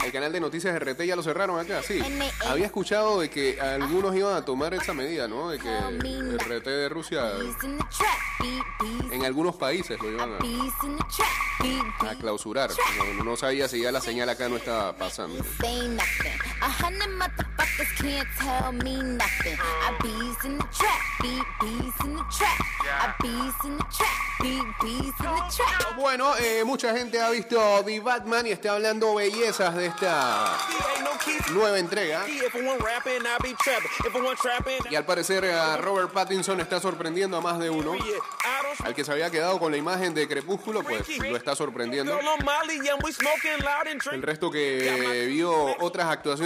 El 0.07 0.13
canal 0.13 0.33
de 0.33 0.39
noticias 0.41 0.73
RT 0.79 1.03
ya 1.05 1.17
lo 1.17 1.23
cerraron 1.25 1.59
acá, 1.59 1.83
sí. 1.83 2.01
Había 2.47 2.67
escuchado 2.67 3.19
de 3.21 3.29
que 3.29 3.61
algunos 3.61 4.15
iban 4.15 4.35
a 4.37 4.45
tomar 4.45 4.73
esa 4.73 4.95
medida, 4.95 5.27
¿no? 5.27 5.51
De 5.51 5.59
que 5.59 5.69
el 5.69 6.39
RT 6.39 6.65
de 6.65 6.89
Rusia 6.89 7.33
en 9.11 9.25
algunos 9.25 9.57
países 9.57 9.99
lo 10.01 10.11
iban 10.11 10.35
a, 10.35 10.39
a 12.11 12.15
clausurar. 12.15 12.71
No, 13.17 13.25
no 13.25 13.37
sabía 13.37 13.67
si 13.67 13.81
ya 13.83 13.91
la 13.91 14.01
señal 14.01 14.29
acá 14.29 14.49
no 14.49 14.57
estaba 14.59 14.97
pasando. 14.97 15.45
Say 16.57 16.63
nothing. 16.63 16.63
A 16.63 16.69
hundred 16.69 17.11
motherfuckers 17.19 17.93
can't 17.97 18.29
tell 18.39 18.73
me 18.73 19.03
nothing. 19.03 19.59
I 19.61 19.97
bees 20.03 20.45
in 20.45 20.59
the 20.59 20.65
trap, 20.73 21.01
beat, 21.23 21.45
bees 21.61 21.95
in 22.05 22.17
the 22.17 22.25
trap. 22.31 22.61
I 22.87 23.15
bees 23.21 23.65
in 23.65 23.77
the 23.77 23.85
trap, 23.85 24.09
beat, 24.41 24.65
bees 24.81 25.15
in 25.21 25.27
the 25.27 25.45
trap. 25.51 25.97
Bueno, 25.97 26.37
eh, 26.37 26.63
mucha 26.65 26.97
gente 26.97 27.21
ha 27.21 27.31
visto 27.31 27.83
The 27.85 28.01
Batman 28.01 28.47
y 28.47 28.53
está 28.53 28.73
hablando 28.73 29.15
bellezas 29.15 29.75
de 29.75 29.87
esta 29.87 30.57
nueva 31.53 31.79
entrega. 31.79 32.25
Y 34.91 34.95
al 34.95 35.05
parecer 35.05 35.45
a 35.47 35.77
Robert 35.79 36.13
Pattinson 36.13 36.61
está 36.61 36.81
sorprendiendo 36.81 37.37
a 37.39 37.41
más 37.41 37.59
de 37.59 37.71
uno. 37.71 37.93
Al 38.85 38.95
que 38.95 39.05
se 39.05 39.13
había 39.13 39.31
quedado 39.31 39.59
con 39.59 39.73
la 39.73 39.79
imagen 39.79 40.15
de 40.15 40.29
Crepúsculo, 40.29 40.83
pues 40.83 41.09
lo 41.19 41.37
está 41.37 41.57
sorprendiendo. 41.57 42.19
El 44.13 44.23
resto 44.23 44.51
que 44.51 45.27
vio 45.29 45.77
otras 45.81 46.07
actuaciones 46.09 46.46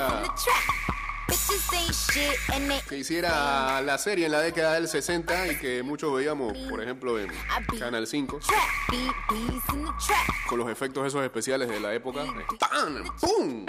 they 1.72 2.80
que 2.88 2.98
hiciera 2.98 3.82
la 3.82 3.98
serie 3.98 4.28
en 4.28 4.32
la 4.32 4.42
década 4.42 4.76
del 4.76 4.88
60 4.88 5.48
y 5.52 5.56
que 5.58 5.84
muchos 5.84 6.14
veíamos, 6.14 6.56
por 6.70 6.82
ejemplo, 6.82 7.20
en 7.20 7.32
Canal 7.80 8.06
5, 8.08 8.40
trap, 8.40 8.60
beat, 8.90 9.16
bees 9.30 9.64
in 9.74 9.86
the 9.86 9.92
trap. 10.06 10.48
con 10.48 10.60
los 10.60 10.70
efectos 10.70 11.06
esos 11.08 11.24
especiales 11.24 11.68
de 11.68 11.80
la 11.80 11.94
época. 11.94 12.24
eh, 12.24 12.46
¡Tan! 12.60 13.04
¡Pum! 13.20 13.66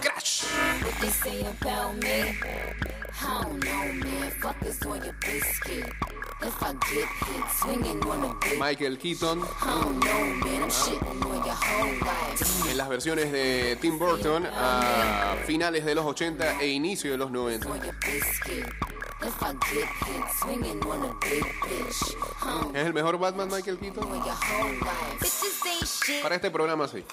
¡Crash! 0.00 0.44
Don't 3.20 3.64
know, 3.64 3.92
man. 4.04 4.32
On 4.86 5.04
your 5.04 5.14
biscuit. 5.20 5.92
If 6.40 6.62
I 6.62 6.72
get 6.72 7.08
hit 7.08 7.44
swinging 7.50 8.02
on 8.04 8.24
a 8.24 8.34
bitch, 8.34 8.58
Michael 8.58 8.96
Keaton 8.96 9.42
I 9.42 9.80
don't 9.82 9.98
know, 9.98 10.46
man. 10.46 10.62
I'm 10.62 10.70
shitting 10.70 11.24
on 11.24 11.44
your 11.44 11.54
whole 11.54 11.92
life. 12.06 12.70
en 12.70 12.76
las 12.76 12.88
versiones 12.88 13.32
de 13.32 13.76
Tim 13.80 13.98
Burton 13.98 14.46
a 14.46 15.36
finales 15.46 15.84
de 15.84 15.94
los 15.94 16.04
80 16.04 16.60
e 16.60 16.68
inicio 16.68 17.10
de 17.10 17.18
los 17.18 17.30
90. 17.30 17.68
On 17.68 17.82
your 17.82 17.94
biscuit. 18.00 18.66
If 19.20 19.42
I 19.42 19.52
get 19.52 19.88
hit 20.06 20.24
swinging 20.40 20.82
on 20.84 21.10
a 21.10 21.14
big 21.20 21.42
bitch, 21.42 22.14
I 22.40 22.62
don't 22.62 22.76
¿Es 22.76 22.86
el 22.86 22.92
mejor 22.92 23.18
Batman 23.18 23.48
Michael 23.50 23.78
Keaton? 23.78 24.06
Para 26.22 26.34
este 26.36 26.50
programa 26.50 26.86
sí. 26.86 27.04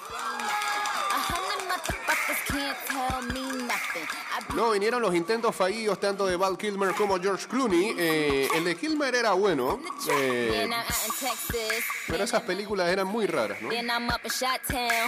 Luego 4.54 4.72
vinieron 4.72 5.02
los 5.02 5.14
intentos 5.14 5.54
fallidos 5.54 5.98
tanto 6.00 6.26
de 6.26 6.36
Val 6.36 6.56
Kilmer 6.56 6.94
como 6.94 7.18
George 7.20 7.46
Clooney. 7.48 7.94
Eh, 7.98 8.48
el 8.54 8.64
de 8.64 8.76
Kilmer 8.76 9.14
era 9.14 9.32
bueno, 9.32 9.80
eh, 10.10 10.68
pero 12.06 12.24
esas 12.24 12.42
películas 12.42 12.88
eran 12.88 13.06
muy 13.06 13.26
raras, 13.26 13.60
¿no? 13.60 13.68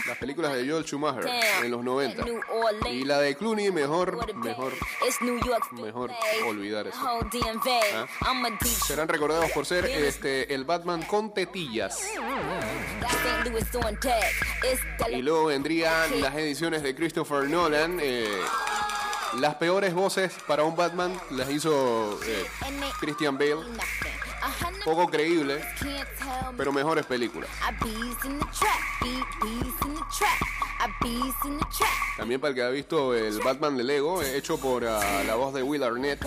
Las 0.06 0.18
películas 0.18 0.54
de 0.54 0.68
Joel 0.68 0.84
Schumacher 0.84 1.24
en 1.62 1.70
los 1.70 1.84
90. 1.84 2.24
New 2.24 2.40
Orleans. 2.50 2.96
Y 2.96 3.04
la 3.04 3.18
de 3.20 3.36
Clooney, 3.36 3.70
mejor, 3.70 4.16
mejor. 4.36 4.72
Mejor 5.72 6.10
olvidar 6.46 6.86
eso. 6.88 6.98
¿Ah? 7.94 8.06
Serán 8.86 9.08
recordados 9.08 9.50
por 9.52 9.66
ser 9.66 9.84
este 9.86 10.52
el 10.54 10.64
Batman 10.64 11.02
con 11.02 11.32
tetillas. 11.32 11.98
Y 15.18 15.22
luego 15.22 15.46
vendrían 15.46 16.20
las 16.20 16.34
ediciones 16.34 16.82
de 16.82 16.94
Christopher 16.94 17.44
Nolan. 17.48 17.57
Eh, 17.66 18.40
las 19.40 19.56
peores 19.56 19.92
voces 19.92 20.32
para 20.46 20.62
un 20.62 20.76
Batman 20.76 21.12
las 21.30 21.50
hizo 21.50 22.18
eh, 22.24 22.46
Christian 23.00 23.36
Bale. 23.36 23.56
Poco 24.84 25.08
creíble, 25.08 25.60
pero 26.56 26.72
mejores 26.72 27.04
películas. 27.04 27.50
También 32.16 32.40
para 32.40 32.50
el 32.50 32.54
que 32.54 32.62
ha 32.62 32.68
visto 32.68 33.14
el 33.14 33.40
Batman 33.40 33.76
de 33.76 33.84
Lego, 33.84 34.22
hecho 34.22 34.58
por 34.60 34.84
ah, 34.86 35.22
la 35.26 35.34
voz 35.34 35.52
de 35.52 35.62
Will 35.62 35.82
Arnett, 35.82 36.24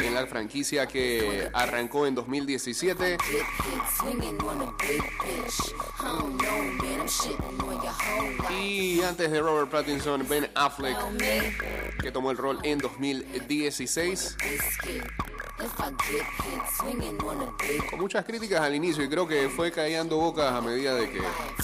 en 0.00 0.14
la 0.14 0.26
franquicia 0.26 0.86
que 0.86 1.48
arrancó 1.52 2.06
en 2.06 2.14
2017. 2.14 3.18
swinging 3.98 4.40
on 4.42 4.62
a 4.62 4.72
big 4.78 5.02
bitch. 5.20 5.72
I 6.00 6.18
don't 6.18 6.36
know, 6.36 6.62
man. 6.82 7.00
I'm 7.00 7.08
shitting 7.08 7.60
on 7.62 7.82
your 7.82 7.92
whole 7.92 8.30
life. 8.38 8.52
Y 8.52 9.02
antes 9.02 9.30
de 9.30 9.40
Robert 9.40 9.70
Pattinson, 9.70 10.26
Ben 10.28 10.48
Affleck, 10.54 10.96
que 12.00 12.10
tomó 12.10 12.30
el 12.30 12.36
rol 12.36 12.58
en 12.62 12.78
2016. 12.78 14.36
Whiskey. 14.42 15.02
If 15.58 15.80
I 15.80 15.90
get 16.04 16.26
hit 16.44 16.62
swinging 16.78 17.18
on 17.22 17.40
a 17.40 17.52
big 17.58 17.88
Con 17.88 18.00
muchas 18.00 18.26
críticas 18.26 18.60
al 18.60 18.74
inicio 18.74 19.02
y 19.02 19.08
creo 19.08 19.26
que 19.26 19.48
fue 19.48 19.72
callando 19.72 20.18
bocas 20.18 20.52
a 20.52 20.60
medida 20.60 20.94
de 20.94 21.10
que 21.10 21.20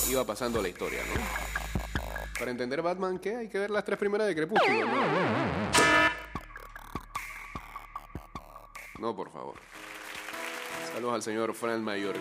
iba 0.08 0.24
pasando 0.24 0.62
la 0.62 0.68
historia, 0.68 1.00
¿no? 1.14 1.20
Para 2.38 2.50
entender 2.50 2.80
Batman, 2.80 3.18
¿qué? 3.18 3.36
Hay 3.36 3.48
que 3.48 3.58
ver 3.58 3.70
las 3.70 3.84
tres 3.84 3.98
primeras 3.98 4.26
de 4.26 4.34
Crepúsculo. 4.34 4.86
No, 9.02 9.14
por 9.16 9.32
favor. 9.32 9.56
Saludos 10.94 11.14
al 11.16 11.22
señor 11.22 11.52
Fran 11.54 11.82
Mayorga. 11.82 12.20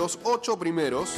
Los 0.00 0.18
8 0.22 0.58
primeros 0.58 1.10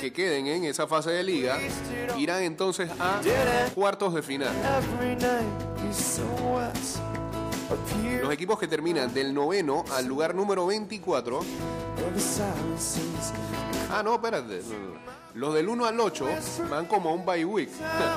que 0.00 0.12
queden 0.12 0.48
en 0.48 0.64
esa 0.64 0.88
fase 0.88 1.12
de 1.12 1.22
liga 1.22 1.56
irán 2.18 2.42
entonces 2.42 2.90
a 2.98 3.20
cuartos 3.76 4.12
de 4.12 4.22
final. 4.22 4.50
Los 8.20 8.32
equipos 8.32 8.58
que 8.58 8.68
terminan 8.68 9.12
del 9.12 9.34
noveno 9.34 9.84
al 9.92 10.06
lugar 10.06 10.34
número 10.34 10.66
24. 10.66 11.38
of 11.38 11.44
the 12.14 12.20
silences. 12.20 13.32
Ah, 13.90 14.02
no, 14.02 14.14
espérate. 14.14 14.62
Los 15.34 15.54
del 15.54 15.68
1 15.68 15.86
al 15.86 16.00
8 16.00 16.26
van 16.70 16.86
como 16.86 17.14
un 17.14 17.24
bye 17.24 17.44
week. 17.44 17.70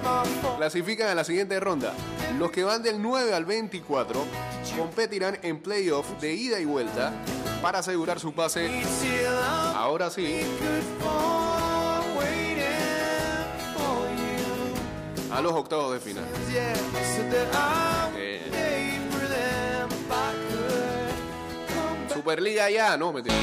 Clasifican 0.58 1.10
a 1.10 1.16
la 1.16 1.24
siguiente 1.24 1.60
ronda. 1.60 1.94
Los 2.40 2.52
que 2.52 2.64
van 2.64 2.84
del 2.84 3.02
9 3.02 3.34
al 3.34 3.46
24 3.46 4.24
competirán 4.78 5.38
en 5.42 5.62
playoff 5.62 6.10
de 6.20 6.34
ida 6.34 6.60
y 6.60 6.66
vuelta 6.66 7.14
para 7.62 7.80
asegurar 7.80 8.20
su 8.20 8.34
pase. 8.34 8.84
Ahora 9.76 10.10
sí, 10.10 10.42
a 15.32 15.42
los 15.42 15.54
octavos 15.54 15.94
de 15.94 16.00
final. 16.00 16.26
Superliga 22.26 22.68
ya, 22.72 22.98
no, 22.98 23.14
mentira. 23.14 23.36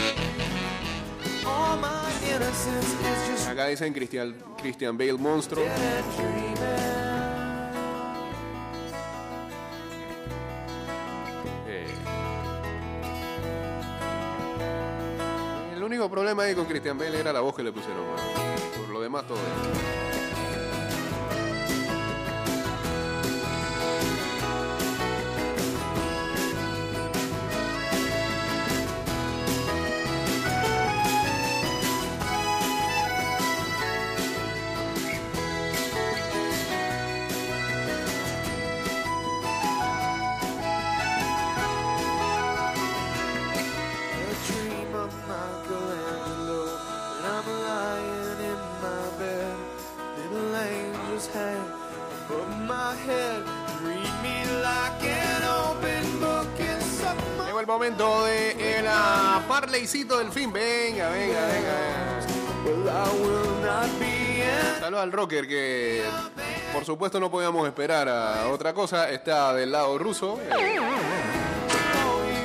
Acá 3.48 3.66
dicen 3.68 3.92
Christian, 3.92 4.34
Christian 4.60 4.98
Bale 4.98 5.12
monstruo. 5.12 5.64
Eh. 11.68 11.86
El 15.76 15.84
único 15.84 16.10
problema 16.10 16.42
ahí 16.42 16.56
con 16.56 16.64
Christian 16.64 16.98
Bale 16.98 17.20
era 17.20 17.32
la 17.32 17.38
voz 17.38 17.54
que 17.54 17.62
le 17.62 17.70
pusieron. 17.70 18.04
bueno. 18.04 18.22
Por 18.78 18.88
lo 18.88 19.00
demás, 19.00 19.24
todo 19.28 19.36
bien. 19.36 20.01
Momento 57.92 58.24
de 58.24 58.78
el 58.78 58.86
parleycito 59.48 60.18
del 60.18 60.30
fin. 60.30 60.52
Venga, 60.52 61.10
venga, 61.10 61.46
venga. 61.46 62.20
Saludos 64.80 65.02
al 65.02 65.12
rocker 65.12 65.46
que 65.46 66.02
por 66.72 66.84
supuesto 66.84 67.20
no 67.20 67.30
podíamos 67.30 67.66
esperar 67.66 68.08
a 68.08 68.48
otra 68.48 68.72
cosa. 68.72 69.10
Está 69.10 69.54
del 69.54 69.72
lado 69.72 69.98
ruso. 69.98 70.38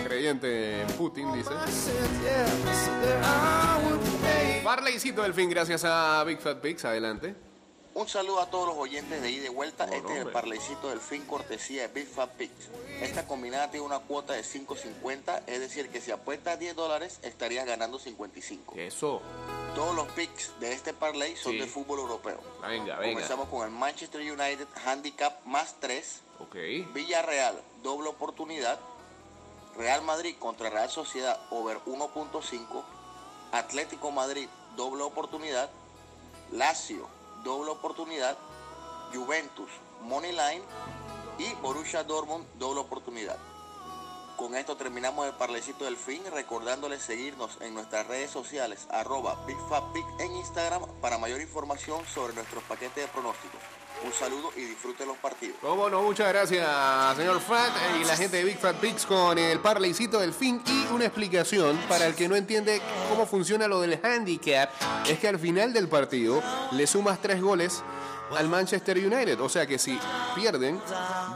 creyente 0.07 0.81
en 0.81 0.87
Putin, 0.89 1.33
dice. 1.33 1.51
Parleycito 4.63 5.23
del 5.23 5.33
fin, 5.33 5.49
gracias 5.49 5.83
a 5.85 6.23
Big 6.25 6.39
Fat 6.39 6.57
Pigs. 6.59 6.85
Adelante. 6.85 7.35
Un 7.97 8.07
saludo 8.07 8.39
a 8.41 8.45
todos 8.45 8.67
los 8.67 8.77
oyentes 8.77 9.23
de 9.23 9.31
ida 9.31 9.47
y 9.47 9.49
vuelta. 9.49 9.85
Este 9.85 10.13
es 10.13 10.19
el 10.19 10.31
parlecito 10.31 10.89
del 10.89 10.99
fin 10.99 11.25
cortesía 11.25 11.81
de 11.81 11.87
Big 11.87 12.07
Fat 12.07 12.29
Picks. 12.33 12.69
Esta 13.01 13.25
combinada 13.25 13.71
tiene 13.71 13.87
una 13.87 13.97
cuota 13.97 14.33
de 14.33 14.43
5.50, 14.43 15.41
es 15.47 15.59
decir, 15.59 15.89
que 15.89 15.99
si 15.99 16.11
apuestas 16.11 16.59
10 16.59 16.75
dólares 16.75 17.17
estarías 17.23 17.65
ganando 17.65 17.97
55. 17.97 18.75
Eso. 18.77 19.19
Todos 19.73 19.95
los 19.95 20.07
picks 20.09 20.51
de 20.59 20.73
este 20.73 20.93
parlay 20.93 21.35
son 21.35 21.53
Sí. 21.53 21.57
de 21.57 21.65
fútbol 21.65 21.97
europeo. 21.97 22.39
Venga, 22.61 22.97
venga. 22.97 23.13
Comenzamos 23.13 23.49
con 23.49 23.65
el 23.65 23.71
Manchester 23.71 24.21
United 24.21 24.67
Handicap 24.85 25.43
más 25.45 25.73
3, 25.79 26.21
Ok. 26.39 26.55
Villarreal 26.93 27.59
doble 27.81 28.09
oportunidad, 28.09 28.77
Real 29.75 30.03
Madrid 30.03 30.35
contra 30.37 30.69
Real 30.69 30.91
Sociedad 30.91 31.39
over 31.49 31.79
1.5, 31.87 32.83
Atlético 33.51 34.11
Madrid 34.11 34.47
doble 34.75 35.01
oportunidad, 35.01 35.71
Lazio 36.51 37.16
doble 37.43 37.71
oportunidad, 37.71 38.37
Juventus 39.13 39.69
Money 40.03 40.31
Line 40.31 40.63
y 41.39 41.53
Borussia 41.61 42.03
Dortmund 42.03 42.45
doble 42.57 42.81
oportunidad. 42.81 43.37
Con 44.37 44.55
esto 44.55 44.77
terminamos 44.77 45.25
el 45.25 45.33
parlecito 45.33 45.85
del 45.85 45.97
fin, 45.97 46.21
recordándoles 46.31 47.01
seguirnos 47.01 47.57
en 47.59 47.73
nuestras 47.73 48.05
redes 48.05 48.29
sociales, 48.29 48.87
arroba 48.91 49.33
BigFatPick 49.47 50.05
en 50.19 50.35
Instagram 50.35 50.83
para 51.01 51.17
mayor 51.17 51.41
información 51.41 52.05
sobre 52.05 52.33
nuestros 52.35 52.63
paquetes 52.65 53.05
de 53.05 53.11
pronósticos. 53.11 53.76
Un 54.05 54.13
saludo 54.13 54.51
y 54.55 54.61
disfruten 54.61 55.07
los 55.07 55.17
partidos. 55.17 55.57
Cómo 55.61 55.89
no, 55.89 56.01
muchas 56.03 56.29
gracias, 56.29 57.17
señor 57.17 57.39
Fat 57.41 57.71
y 57.99 58.05
la 58.05 58.15
gente 58.15 58.37
de 58.37 58.43
Big 58.43 58.57
Fat 58.57 58.75
Pigs 58.77 59.05
con 59.05 59.37
el 59.37 59.59
parleycito 59.59 60.19
del 60.19 60.33
fin 60.33 60.61
y 60.65 60.93
una 60.93 61.05
explicación 61.05 61.77
para 61.89 62.05
el 62.05 62.15
que 62.15 62.27
no 62.27 62.35
entiende 62.35 62.81
cómo 63.09 63.25
funciona 63.25 63.67
lo 63.67 63.81
del 63.81 63.99
handicap. 64.03 64.69
Es 65.07 65.19
que 65.19 65.27
al 65.27 65.39
final 65.39 65.73
del 65.73 65.87
partido 65.87 66.41
le 66.71 66.85
sumas 66.85 67.19
tres 67.21 67.41
goles 67.41 67.83
al 68.37 68.47
Manchester 68.49 68.97
United. 68.97 69.39
O 69.41 69.49
sea 69.49 69.65
que 69.65 69.79
si 69.79 69.99
pierden 70.35 70.79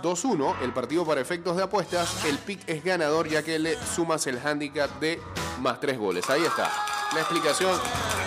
2-1, 0.01 0.62
el 0.62 0.74
partido 0.74 1.05
para 1.05 1.22
efectos 1.22 1.57
de 1.57 1.64
apuestas, 1.64 2.26
el 2.26 2.38
pick 2.38 2.68
es 2.68 2.84
ganador 2.84 3.28
ya 3.28 3.43
que 3.43 3.59
le 3.59 3.78
sumas 3.95 4.28
el 4.28 4.39
handicap 4.45 4.89
de 4.99 5.22
más 5.62 5.80
tres 5.80 5.97
goles. 5.97 6.30
Ahí 6.30 6.43
está. 6.43 6.72
La 7.14 7.20
explicación 7.22 7.78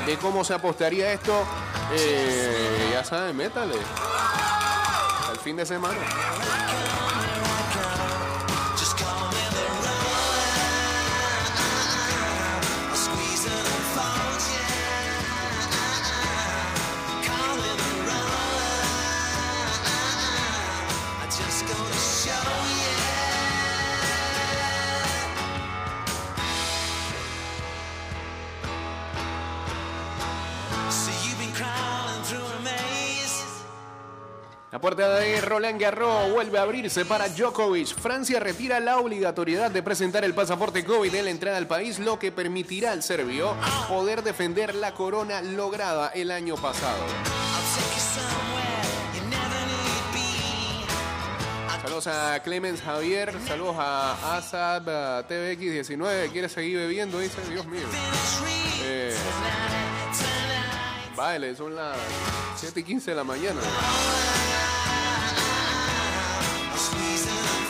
de 0.07 0.17
cómo 0.19 0.45
se 0.45 0.55
apostaría 0.55 1.13
esto. 1.13 1.45
Eh, 1.93 2.91
ya 2.93 3.05
saben, 3.05 3.37
métale. 3.37 3.77
Fin 5.45 5.57
de 5.57 5.67
semana. 5.67 6.94
Puerta 34.85 35.15
de 35.19 35.41
Roland 35.41 35.81
Garros 35.81 36.31
vuelve 36.31 36.59
a 36.59 36.63
abrirse 36.63 37.07
para 37.07 37.31
Djokovic. 37.31 37.99
Francia 37.99 38.39
retira 38.39 38.81
la 38.81 38.99
obligatoriedad 38.99 39.71
de 39.71 39.83
presentar 39.83 40.27
el 40.27 40.35
pasaporte 40.35 40.85
COVID 40.85 41.15
en 41.15 41.25
la 41.25 41.31
entrada 41.31 41.57
al 41.57 41.67
país, 41.67 41.99
lo 41.99 42.19
que 42.19 42.31
permitirá 42.31 42.93
al 42.93 43.03
serbio 43.03 43.57
poder 43.89 44.23
defender 44.23 44.75
la 44.75 44.93
corona 44.93 45.41
lograda 45.41 46.09
el 46.09 46.31
año 46.31 46.57
pasado. 46.57 46.99
Saludos 51.81 52.07
a 52.09 52.43
Clemens 52.43 52.83
Javier, 52.83 53.33
saludos 53.49 53.77
a 53.79 54.37
Asab 54.37 54.91
a 54.91 55.27
TVX19, 55.27 56.31
quiere 56.31 56.51
seguir 56.51 56.77
bebiendo, 56.77 57.21
dice, 57.21 57.41
Dios 57.49 57.65
mío. 57.67 57.87
Eh, 58.83 59.15
Vale, 61.17 61.55
son 61.55 61.77
las 61.77 61.97
7 62.57 62.81
y 62.81 62.83
15 62.83 63.11
de 63.11 63.17
la 63.17 63.25
mañana. 63.25 63.61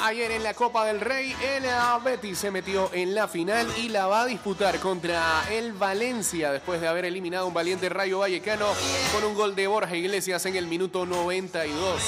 Ayer 0.02 0.32
en 0.32 0.42
la 0.42 0.52
Copa 0.52 0.84
del 0.84 1.00
Rey, 1.00 1.34
el 1.42 1.64
Betis 2.04 2.38
se 2.38 2.50
metió 2.50 2.90
en 2.92 3.14
la 3.14 3.26
final 3.26 3.66
y 3.78 3.88
la 3.88 4.06
va 4.06 4.22
a 4.22 4.26
disputar 4.26 4.78
contra 4.78 5.44
el 5.50 5.72
Valencia 5.72 6.52
después 6.52 6.80
de 6.80 6.88
haber 6.88 7.06
eliminado 7.06 7.46
un 7.46 7.54
valiente 7.54 7.88
Rayo 7.88 8.18
Vallecano 8.18 8.66
con 9.14 9.24
un 9.24 9.34
gol 9.34 9.54
de 9.54 9.66
Borja 9.66 9.96
Iglesias 9.96 10.44
en 10.44 10.56
el 10.56 10.66
minuto 10.66 11.06
92. 11.06 12.02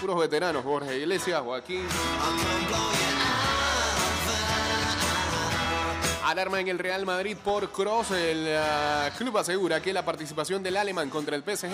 Puros 0.00 0.20
veteranos, 0.20 0.62
Borja 0.62 0.94
Iglesias, 0.94 1.40
Joaquín. 1.40 1.86
Alarma 6.28 6.60
en 6.60 6.68
el 6.68 6.78
Real 6.78 7.06
Madrid 7.06 7.38
por 7.42 7.72
Cross. 7.72 8.10
El 8.10 8.54
ah, 8.54 9.10
club 9.16 9.38
asegura 9.38 9.80
que 9.80 9.94
la 9.94 10.04
participación 10.04 10.62
del 10.62 10.76
alemán 10.76 11.08
contra 11.08 11.34
el 11.34 11.42
PSG 11.42 11.72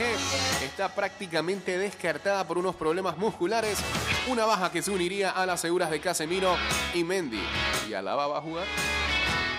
está 0.62 0.94
prácticamente 0.94 1.76
descartada 1.76 2.46
por 2.46 2.56
unos 2.56 2.76
problemas 2.76 3.18
musculares. 3.18 3.80
Una 4.28 4.44
baja 4.46 4.70
que 4.70 4.80
se 4.80 4.92
uniría 4.92 5.30
a 5.30 5.44
las 5.44 5.60
seguras 5.60 5.90
de 5.90 5.98
Casemiro 5.98 6.56
y 6.94 7.02
Mendy. 7.02 7.42
¿Y 7.88 7.94
Alaba 7.94 8.28
va 8.28 8.38
a 8.38 8.40
jugar? 8.42 8.64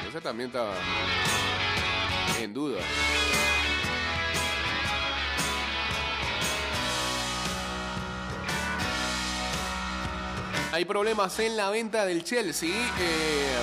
Ese 0.07 0.21
también 0.21 0.47
está 0.47 0.71
en 2.39 2.53
duda. 2.53 2.79
Hay 10.71 10.85
problemas 10.85 11.37
en 11.39 11.57
la 11.57 11.69
venta 11.69 12.05
del 12.05 12.23
Chelsea. 12.23 12.69
Eh, 12.69 13.55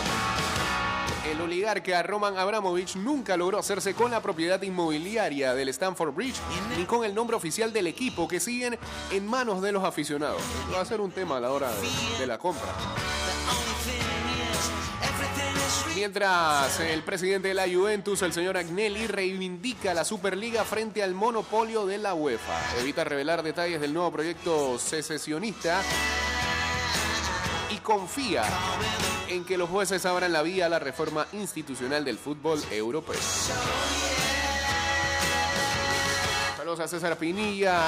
el 1.30 1.40
oligarca 1.40 2.02
Roman 2.02 2.36
Abramovich 2.36 2.96
nunca 2.96 3.36
logró 3.36 3.58
hacerse 3.58 3.94
con 3.94 4.10
la 4.10 4.20
propiedad 4.20 4.60
inmobiliaria 4.62 5.54
del 5.54 5.68
Stamford 5.68 6.14
Bridge 6.14 6.40
ni 6.76 6.84
con 6.84 7.04
el 7.04 7.14
nombre 7.14 7.36
oficial 7.36 7.72
del 7.72 7.86
equipo 7.86 8.26
que 8.26 8.40
siguen 8.40 8.78
en 9.10 9.26
manos 9.26 9.62
de 9.62 9.72
los 9.72 9.84
aficionados. 9.84 10.42
Va 10.74 10.80
a 10.80 10.84
ser 10.84 11.00
un 11.00 11.10
tema 11.10 11.36
a 11.36 11.40
la 11.40 11.52
hora 11.52 11.70
de, 12.18 12.26
la 12.26 12.38
compra. 12.38 12.68
Mientras 15.94 16.80
el 16.80 17.02
presidente 17.02 17.48
de 17.48 17.54
la 17.54 17.68
Juventus, 17.68 18.22
el 18.22 18.32
señor 18.32 18.56
Agnelli, 18.56 19.06
reivindica 19.06 19.94
la 19.94 20.04
Superliga 20.04 20.64
frente 20.64 21.02
al 21.02 21.14
monopolio 21.14 21.86
de 21.86 21.98
la 21.98 22.14
UEFA. 22.14 22.80
Evita 22.80 23.04
revelar 23.04 23.42
detalles 23.42 23.80
del 23.80 23.92
nuevo 23.92 24.10
proyecto 24.10 24.78
secesionista 24.78 25.82
confía 27.82 28.44
en 29.28 29.44
que 29.44 29.58
los 29.58 29.68
jueces 29.68 30.06
abran 30.06 30.32
la 30.32 30.42
vía 30.42 30.66
a 30.66 30.68
la 30.68 30.78
reforma 30.78 31.26
institucional 31.32 32.04
del 32.04 32.18
fútbol 32.18 32.60
europeo. 32.70 33.20
Saludos 36.56 36.80
a 36.80 36.88
César 36.88 37.16
Pinilla, 37.16 37.78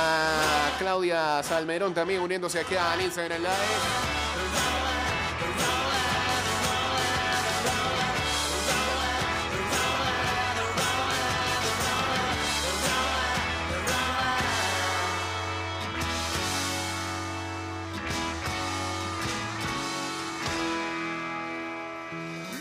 Claudia 0.78 1.42
Salmerón 1.42 1.94
también 1.94 2.20
uniéndose 2.20 2.60
aquí 2.60 2.74
a 2.76 3.00
Instagram 3.02 3.40
Live. 3.40 4.83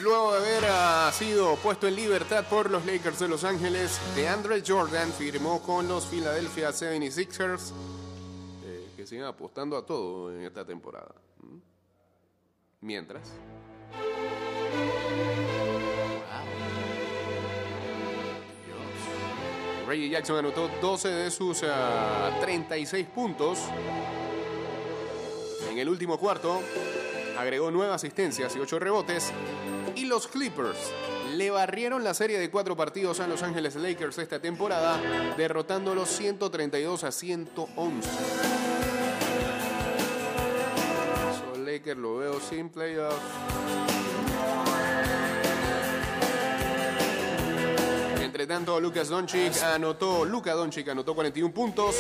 Luego 0.04 0.34
de 0.34 0.38
haber 0.40 0.66
ah, 0.70 1.10
sido 1.14 1.56
puesto 1.56 1.88
en 1.88 1.96
libertad 1.96 2.46
por 2.50 2.70
los 2.70 2.86
Lakers 2.86 3.20
de 3.20 3.30
Los 3.30 3.46
Ángeles, 3.46 4.02
DeAndre 4.18 4.62
Jordan 4.66 5.10
firmó 5.14 5.62
con 5.62 5.88
los 5.88 6.08
Philadelphia 6.08 6.72
76ers, 6.72 7.72
eh, 8.66 8.90
que 8.98 9.08
siguen 9.08 9.24
apostando 9.24 9.78
a 9.78 9.86
todo 9.86 10.36
en 10.36 10.42
esta 10.42 10.66
temporada. 10.66 11.16
Mientras. 12.82 13.30
Dios. 18.66 19.88
Reggie 19.88 20.10
Jackson 20.10 20.40
anotó 20.40 20.70
12 20.82 21.08
de 21.08 21.32
sus 21.32 21.64
ah, 21.64 22.40
36 22.42 23.08
puntos 23.08 23.60
en 25.72 25.78
el 25.78 25.88
último 25.88 26.18
cuarto. 26.18 26.62
Agregó 27.38 27.72
9 27.72 27.94
asistencias 27.94 28.54
y 28.58 28.60
8 28.60 28.80
rebotes. 28.80 29.32
Y 29.96 30.06
los 30.06 30.28
Clippers 30.28 30.78
le 31.36 31.52
barrieron 31.52 32.04
la 32.04 32.14
serie 32.14 32.40
de 32.40 32.50
cuatro 32.50 32.76
partidos 32.76 33.20
a 33.20 33.28
Los 33.28 33.44
Ángeles 33.44 33.76
Lakers 33.76 34.18
esta 34.18 34.40
temporada, 34.40 35.00
derrotándolos 35.38 36.10
132 36.10 37.04
a 37.04 37.12
111. 37.12 38.10
So, 41.40 41.62
Lakers 41.64 42.00
lo 42.00 42.18
veo 42.18 42.40
sin 42.40 42.70
playoff. 42.70 43.20
Entre 48.44 48.56
tanto, 48.58 48.78
Lucas 48.78 49.08
Doncic 49.08 49.64
anotó, 49.64 50.26
Luka 50.26 50.52
Doncic 50.54 50.90
anotó 50.90 51.16
41 51.16 51.54
puntos. 51.54 51.96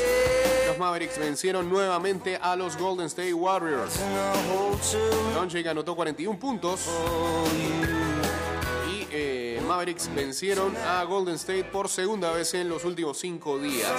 Los 0.68 0.78
Mavericks 0.78 1.18
vencieron 1.18 1.70
nuevamente 1.70 2.36
a 2.36 2.58
los 2.58 2.76
Golden 2.76 3.06
State 3.06 3.34
Warriors. 3.34 3.98
Doncic 5.34 5.68
anotó 5.68 5.96
41 5.96 6.38
puntos. 6.38 6.82
Y 8.91 9.08
eh, 9.10 9.64
Mavericks 9.66 10.14
vencieron 10.14 10.76
a 10.76 11.06
Golden 11.06 11.36
State 11.36 11.64
por 11.64 11.88
segunda 11.88 12.34
vez 12.34 12.54
en 12.56 12.68
los 12.68 12.84
últimos 12.84 13.18
cinco 13.18 13.58
días. 13.58 13.89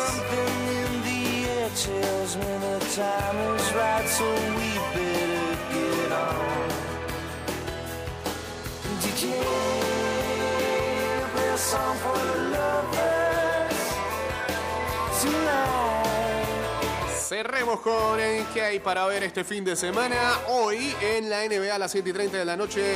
Cerremos 17.26 17.80
con 17.80 18.20
el 18.20 18.44
que 18.48 18.62
hay 18.62 18.80
para 18.80 19.06
ver 19.06 19.24
este 19.24 19.44
fin 19.44 19.64
de 19.64 19.74
semana. 19.74 20.16
Hoy 20.48 20.94
en 21.00 21.30
la 21.30 21.46
NBA 21.46 21.74
a 21.74 21.78
las 21.78 21.90
7 21.92 22.10
y 22.10 22.12
30 22.12 22.36
de 22.36 22.44
la 22.44 22.56
noche 22.56 22.94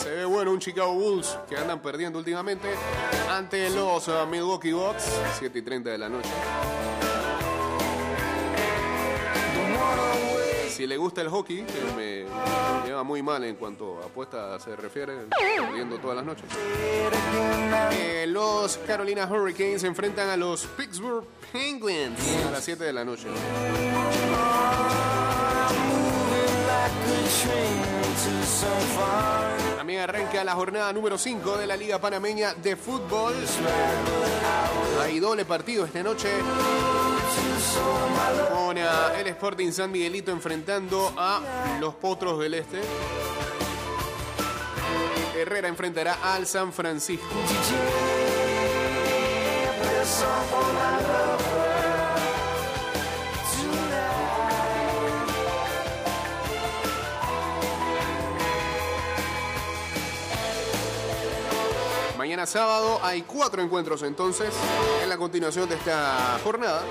se 0.00 0.10
ve 0.10 0.24
bueno 0.24 0.52
un 0.52 0.60
Chicago 0.60 0.94
Bulls 0.94 1.36
que 1.48 1.56
andan 1.56 1.82
perdiendo 1.82 2.18
últimamente 2.18 2.68
ante 3.28 3.68
los 3.70 4.06
uh, 4.08 4.26
Milwaukee 4.30 4.72
Bucks. 4.72 5.04
7 5.38 5.58
y 5.58 5.62
30 5.62 5.90
de 5.90 5.98
la 5.98 6.08
noche. 6.08 6.30
Si 10.68 10.86
le 10.86 10.96
gusta 10.96 11.20
el 11.20 11.28
hockey, 11.28 11.64
que 11.64 11.94
me 11.96 12.24
lleva 12.86 13.02
muy 13.02 13.22
mal 13.22 13.44
en 13.44 13.56
cuanto 13.56 14.00
a 14.02 14.06
apuesta 14.06 14.58
se 14.58 14.74
refiere, 14.76 15.26
viendo 15.72 15.98
todas 15.98 16.16
las 16.16 16.24
noches. 16.24 16.44
Eh, 17.92 18.26
los 18.28 18.78
Carolina 18.78 19.26
Hurricanes 19.30 19.80
se 19.80 19.86
enfrentan 19.86 20.28
a 20.28 20.36
los 20.36 20.66
Pittsburgh 20.66 21.24
Penguins 21.52 22.18
a 22.46 22.50
las 22.50 22.64
7 22.64 22.84
de 22.84 22.92
la 22.92 23.04
noche. 23.04 23.28
También 29.76 30.00
arranca 30.00 30.44
la 30.44 30.54
jornada 30.54 30.92
número 30.92 31.18
5 31.18 31.56
de 31.56 31.66
la 31.66 31.76
Liga 31.76 31.98
Panameña 32.00 32.54
de 32.54 32.76
Fútbol. 32.76 33.34
Hay 35.02 35.18
doble 35.18 35.44
partido 35.44 35.84
esta 35.84 36.02
noche. 36.02 36.28
Con 38.52 38.78
ah, 38.78 39.12
el 39.18 39.26
Sporting 39.28 39.70
San 39.72 39.90
Miguelito 39.90 40.30
enfrentando 40.30 41.12
a 41.16 41.40
los 41.80 41.94
Potros 41.94 42.38
del 42.38 42.54
Este. 42.54 42.80
Herrera 45.36 45.68
enfrentará 45.68 46.18
al 46.22 46.46
San 46.46 46.72
Francisco. 46.72 47.26
Mañana 62.16 62.46
sábado 62.46 63.00
hay 63.02 63.22
cuatro 63.22 63.62
encuentros 63.62 64.02
entonces 64.04 64.54
en 65.02 65.08
la 65.08 65.16
continuación 65.16 65.68
de 65.68 65.74
esta 65.74 66.38
jornada. 66.44 66.82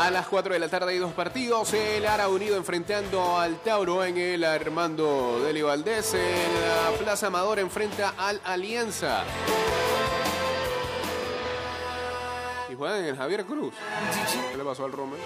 A 0.00 0.10
las 0.10 0.28
4 0.28 0.54
de 0.54 0.58
la 0.58 0.68
tarde 0.70 0.92
hay 0.92 0.98
dos 0.98 1.12
partidos. 1.12 1.74
El 1.74 2.06
Ara 2.06 2.30
Unido 2.30 2.56
enfrentando 2.56 3.38
al 3.38 3.58
Tauro 3.58 4.02
en 4.02 4.16
el 4.16 4.44
Armando 4.44 5.42
Deli 5.44 5.60
Valdés. 5.60 6.14
En 6.14 6.22
la 6.22 6.98
Plaza 6.98 7.26
Amador 7.26 7.58
enfrenta 7.58 8.14
al 8.16 8.40
Alianza. 8.42 9.24
Y 12.70 12.74
juegan 12.74 13.00
en 13.00 13.04
el 13.04 13.16
Javier 13.18 13.44
Cruz. 13.44 13.74
¿Qué 14.50 14.56
le 14.56 14.64
pasó 14.64 14.86
al 14.86 14.92
Roma? 14.92 15.16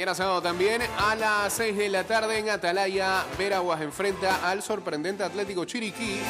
Mañana 0.00 0.14
sábado 0.14 0.40
también 0.40 0.80
a 0.96 1.14
las 1.14 1.52
6 1.52 1.76
de 1.76 1.90
la 1.90 2.04
tarde 2.04 2.38
en 2.38 2.48
Atalaya, 2.48 3.22
Veraguas 3.36 3.82
enfrenta 3.82 4.48
al 4.48 4.62
sorprendente 4.62 5.22
Atlético 5.22 5.66
Chiriquí. 5.66 6.22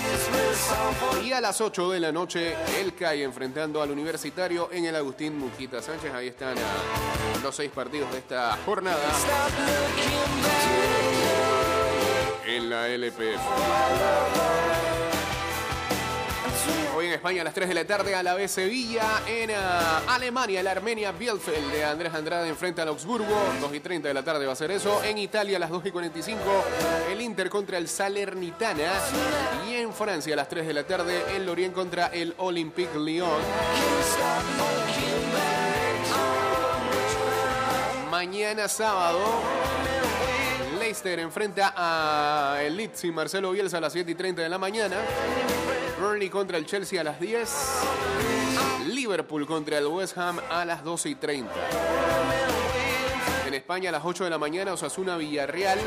Y 1.24 1.30
a 1.30 1.40
las 1.40 1.60
8 1.60 1.92
de 1.92 2.00
la 2.00 2.10
noche, 2.10 2.56
el 2.80 2.96
CAI 2.96 3.22
enfrentando 3.22 3.80
al 3.80 3.92
Universitario 3.92 4.70
en 4.72 4.86
el 4.86 4.96
Agustín 4.96 5.38
Muquita 5.38 5.80
Sánchez. 5.80 6.12
Ahí 6.12 6.26
están 6.26 6.58
ah, 6.58 7.38
los 7.44 7.54
seis 7.54 7.70
partidos 7.70 8.10
de 8.10 8.18
esta 8.18 8.58
jornada 8.66 9.08
en 12.48 12.70
la 12.70 12.88
LPF. 12.88 14.59
En 17.10 17.14
España 17.14 17.40
a 17.40 17.44
las 17.44 17.54
3 17.54 17.68
de 17.68 17.74
la 17.74 17.84
tarde 17.84 18.14
a 18.14 18.22
la 18.22 18.34
vez 18.34 18.52
Sevilla. 18.52 19.22
En 19.26 19.50
ah, 19.50 20.02
Alemania, 20.10 20.62
la 20.62 20.70
Armenia 20.70 21.10
Bielefeld 21.10 21.72
de 21.72 21.84
Andrés 21.84 22.14
Andrade 22.14 22.48
enfrenta 22.48 22.82
al 22.82 22.88
Augsburgo. 22.88 23.36
2 23.60 23.74
y 23.74 23.80
30 23.80 24.06
de 24.06 24.14
la 24.14 24.22
tarde 24.22 24.46
va 24.46 24.52
a 24.52 24.56
ser 24.56 24.70
eso. 24.70 25.02
En 25.02 25.18
Italia 25.18 25.56
a 25.56 25.58
las 25.58 25.70
2 25.70 25.86
y 25.86 25.90
45 25.90 26.40
el 27.10 27.20
Inter 27.20 27.50
contra 27.50 27.78
el 27.78 27.88
Salernitana. 27.88 28.92
Y 29.68 29.74
en 29.74 29.92
Francia 29.92 30.34
a 30.34 30.36
las 30.36 30.48
3 30.48 30.68
de 30.68 30.72
la 30.72 30.84
tarde 30.84 31.20
el 31.34 31.46
Lorient 31.46 31.74
contra 31.74 32.06
el 32.06 32.32
Olympique 32.38 32.96
Lyon. 32.96 33.42
Mañana 38.08 38.68
sábado 38.68 39.18
Leicester 40.78 41.18
enfrenta 41.18 41.74
a 41.76 42.62
el 42.62 42.76
Leeds 42.76 43.02
y 43.02 43.10
Marcelo 43.10 43.50
Bielsa 43.50 43.78
a 43.78 43.80
las 43.80 43.92
7 43.92 44.12
y 44.12 44.14
30 44.14 44.42
de 44.42 44.48
la 44.48 44.58
mañana. 44.58 44.96
Burnley 46.00 46.30
contra 46.30 46.56
el 46.56 46.64
Chelsea 46.64 46.98
a 46.98 47.04
las 47.04 47.20
10. 47.20 47.48
Liverpool 48.86 49.46
contra 49.46 49.76
el 49.76 49.86
West 49.86 50.16
Ham 50.16 50.40
a 50.50 50.64
las 50.64 50.82
12 50.82 51.10
y 51.10 51.14
30. 51.14 51.52
En 53.46 53.54
España 53.54 53.90
a 53.90 53.92
las 53.92 54.02
8 54.04 54.24
de 54.24 54.30
la 54.30 54.38
mañana 54.38 54.72
Osasuna 54.72 55.18
Villarreal. 55.18 55.78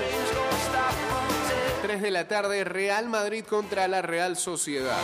3 1.82 2.02
de 2.02 2.12
la 2.12 2.28
tarde 2.28 2.64
Real 2.64 3.10
Madrid 3.10 3.44
contra 3.44 3.88
la 3.88 4.04
Real 4.04 4.38
Sociedad. 4.38 5.02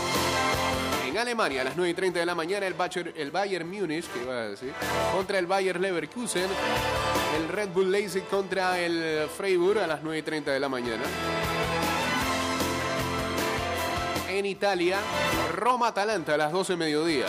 En 1.08 1.18
Alemania 1.18 1.62
a 1.62 1.64
las 1.64 1.76
9 1.76 1.90
y 1.90 1.94
30 1.96 2.20
de 2.20 2.26
la 2.28 2.36
mañana 2.36 2.68
el 2.68 2.76
Bayern, 2.76 3.12
el 3.16 3.32
Bayern 3.32 3.68
Múnich, 3.68 4.06
que 4.12 4.22
iba 4.22 4.34
a 4.34 4.50
decir, 4.50 4.74
contra 5.12 5.40
el 5.40 5.48
Bayern 5.48 5.82
Leverkusen. 5.82 6.48
El 7.36 7.48
Red 7.48 7.70
Bull 7.70 7.92
Leipzig 7.92 8.26
contra 8.26 8.80
el 8.80 9.28
Freiburg 9.36 9.80
a 9.80 9.88
las 9.88 10.04
9 10.04 10.20
y 10.20 10.22
30 10.22 10.52
de 10.52 10.60
la 10.60 10.70
mañana. 10.70 11.04
En 14.30 14.46
Italia, 14.46 15.00
Roma-Atalanta 15.56 16.36
a 16.36 16.38
las 16.38 16.52
12 16.52 16.74
de 16.74 16.78
mediodía. 16.78 17.26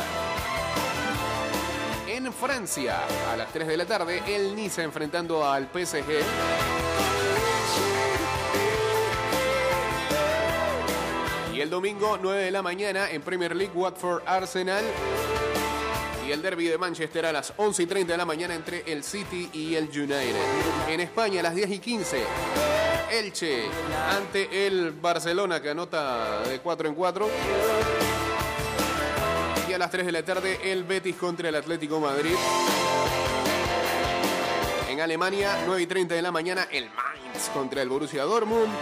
En 2.07 2.30
Francia, 2.30 2.98
a 3.32 3.36
las 3.36 3.51
3 3.53 3.66
de 3.68 3.76
la 3.78 3.86
tarde, 3.86 4.22
el 4.26 4.55
Niza 4.55 4.82
enfrentando 4.82 5.51
al 5.51 5.68
PSG. 5.72 6.22
Y 11.55 11.61
el 11.62 11.70
domingo, 11.70 12.18
9 12.20 12.44
de 12.44 12.51
la 12.51 12.61
mañana, 12.61 13.11
en 13.11 13.22
Premier 13.22 13.57
League, 13.57 13.72
Watford 13.74 14.22
Arsenal. 14.26 14.84
Y 16.28 16.32
el 16.32 16.42
derby 16.42 16.66
de 16.66 16.76
Manchester 16.76 17.24
a 17.24 17.32
las 17.32 17.55
11 17.57 17.82
y 17.82 17.86
30 17.86 18.12
de 18.12 18.18
la 18.18 18.26
mañana 18.26 18.55
entre 18.55 18.84
el 18.86 19.03
City 19.03 19.48
y 19.55 19.74
el 19.74 19.88
United. 19.88 20.36
En 20.88 21.01
España, 21.01 21.40
a 21.40 21.44
las 21.44 21.55
10 21.55 21.70
y 21.70 21.78
15, 21.78 22.24
Elche 23.11 23.65
ante 24.11 24.67
el 24.67 24.93
Barcelona 24.93 25.61
que 25.61 25.71
anota 25.71 26.43
de 26.43 26.61
4 26.61 26.89
en 26.89 26.95
4. 26.95 27.29
Y 29.69 29.73
a 29.73 29.79
las 29.79 29.91
3 29.91 30.07
de 30.07 30.13
la 30.13 30.25
tarde, 30.25 30.59
el 30.73 30.85
Betis 30.85 31.17
contra 31.17 31.49
el 31.49 31.55
Atlético 31.55 32.01
Madrid. 32.01 32.35
En 34.89 35.01
Alemania, 35.01 35.59
9 35.67 35.83
y 35.83 35.87
30 35.87 36.15
de 36.15 36.23
la 36.23 36.33
mañana, 36.33 36.67
el 36.71 36.91
Mainz 36.91 37.49
contra 37.53 37.83
el 37.83 37.89
Borussia 37.89 38.25
Dortmund. 38.25 38.73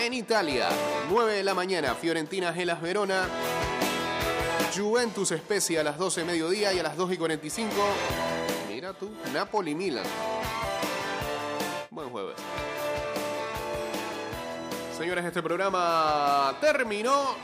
En 0.00 0.12
Italia, 0.12 0.68
9 1.08 1.34
de 1.34 1.44
la 1.44 1.54
mañana, 1.54 1.94
Fiorentina 1.94 2.52
Gelas 2.52 2.82
Verona. 2.82 3.28
Juventus 4.76 5.28
Spezia 5.28 5.82
a 5.82 5.84
las 5.84 5.98
12 5.98 6.22
de 6.22 6.26
mediodía 6.26 6.72
y 6.72 6.78
a 6.80 6.82
las 6.82 6.96
2 6.96 7.12
y 7.12 7.16
45. 7.16 7.72
Mira 8.68 8.92
tú, 8.92 9.10
Napoli 9.32 9.74
Milan. 9.74 10.04
Buen 11.90 12.10
jueves. 12.10 12.34
Señores, 14.96 15.24
este 15.24 15.42
programa 15.42 16.56
terminó. 16.60 17.34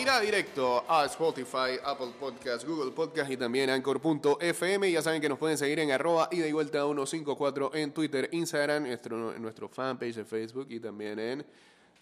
Irá 0.00 0.20
directo 0.20 0.84
a 0.88 1.04
Spotify, 1.06 1.76
Apple 1.84 2.12
Podcast, 2.18 2.64
Google 2.64 2.92
Podcast 2.92 3.28
y 3.30 3.36
también 3.36 3.68
Anchor.fm. 3.70 4.90
Ya 4.90 5.02
saben 5.02 5.20
que 5.20 5.28
nos 5.28 5.36
pueden 5.38 5.58
seguir 5.58 5.80
en 5.80 5.90
arroba 5.90 6.28
ida 6.30 6.46
y 6.46 6.52
vuelta 6.52 6.84
154 6.84 7.74
en 7.74 7.92
Twitter, 7.92 8.28
Instagram, 8.32 8.84
nuestro, 8.84 9.16
nuestro 9.38 9.68
fanpage 9.68 10.14
de 10.14 10.24
Facebook 10.24 10.68
y 10.70 10.78
también 10.78 11.18
en 11.18 11.46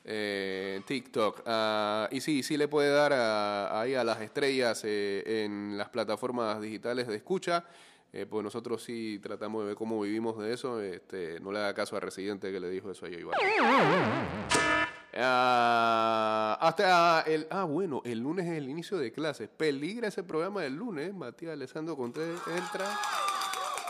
eh, 0.05 0.83
TikTok. 0.87 1.43
Ah, 1.47 2.09
y 2.13 2.21
sí, 2.21 2.43
sí 2.43 2.59
le 2.59 2.69
puede 2.69 2.91
dar 2.91 3.13
a- 3.15 3.81
ahí 3.81 3.95
a 3.95 4.05
las 4.05 4.21
estrellas 4.21 4.83
eh, 4.85 5.45
en 5.45 5.77
las 5.79 5.89
plataformas 5.89 6.61
digitales 6.61 7.07
de 7.09 7.17
escucha. 7.17 7.65
Eh, 8.13 8.27
pues 8.27 8.43
nosotros 8.43 8.83
sí 8.83 9.21
tratamos 9.23 9.63
de 9.63 9.69
ver 9.69 9.77
cómo 9.77 10.01
vivimos 10.01 10.39
de 10.39 10.53
eso. 10.53 10.81
Este, 10.81 11.41
no 11.41 11.53
le 11.53 11.59
haga 11.59 11.75
caso 11.75 11.97
a 11.97 12.01
Residente 12.01 12.51
que 12.51 12.61
le 12.61 12.71
dijo 12.71 12.91
eso 12.91 13.07
a 13.07 13.09
J 13.09 13.21
Balvin. 13.25 14.69
Ah, 15.15 16.59
hasta 16.61 17.23
el. 17.23 17.47
Ah, 17.51 17.65
bueno, 17.65 18.03
el 18.05 18.21
lunes 18.21 18.47
es 18.47 18.53
el 18.53 18.69
inicio 18.69 18.99
de 18.99 19.13
clases. 19.13 19.49
Peligra 19.49 20.09
ese 20.09 20.23
programa 20.23 20.63
del 20.63 20.75
lunes. 20.75 21.15
Matías 21.15 21.53
Alessandro 21.53 21.97
Conté 21.97 22.23
entra. 22.31 22.99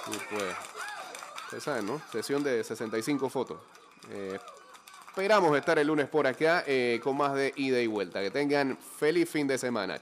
Y 0.07 0.35
pues. 0.35 0.55
Ustedes 1.45 1.65
saben, 1.65 1.87
¿no? 1.87 2.01
Sesión 2.13 2.43
de 2.45 2.63
65 2.63 3.31
fotos. 3.31 3.59
Eh, 4.11 4.39
esperamos 5.09 5.57
estar 5.57 5.79
el 5.79 5.87
lunes 5.87 6.07
por 6.07 6.27
acá 6.27 6.63
eh, 6.67 7.01
con 7.03 7.17
más 7.17 7.35
de 7.35 7.55
ida 7.57 7.81
y 7.81 7.87
vuelta. 7.87 8.21
Que 8.21 8.31
tengan 8.31 8.77
feliz 8.77 9.31
fin 9.31 9.47
de 9.47 9.57
semana. 9.57 9.97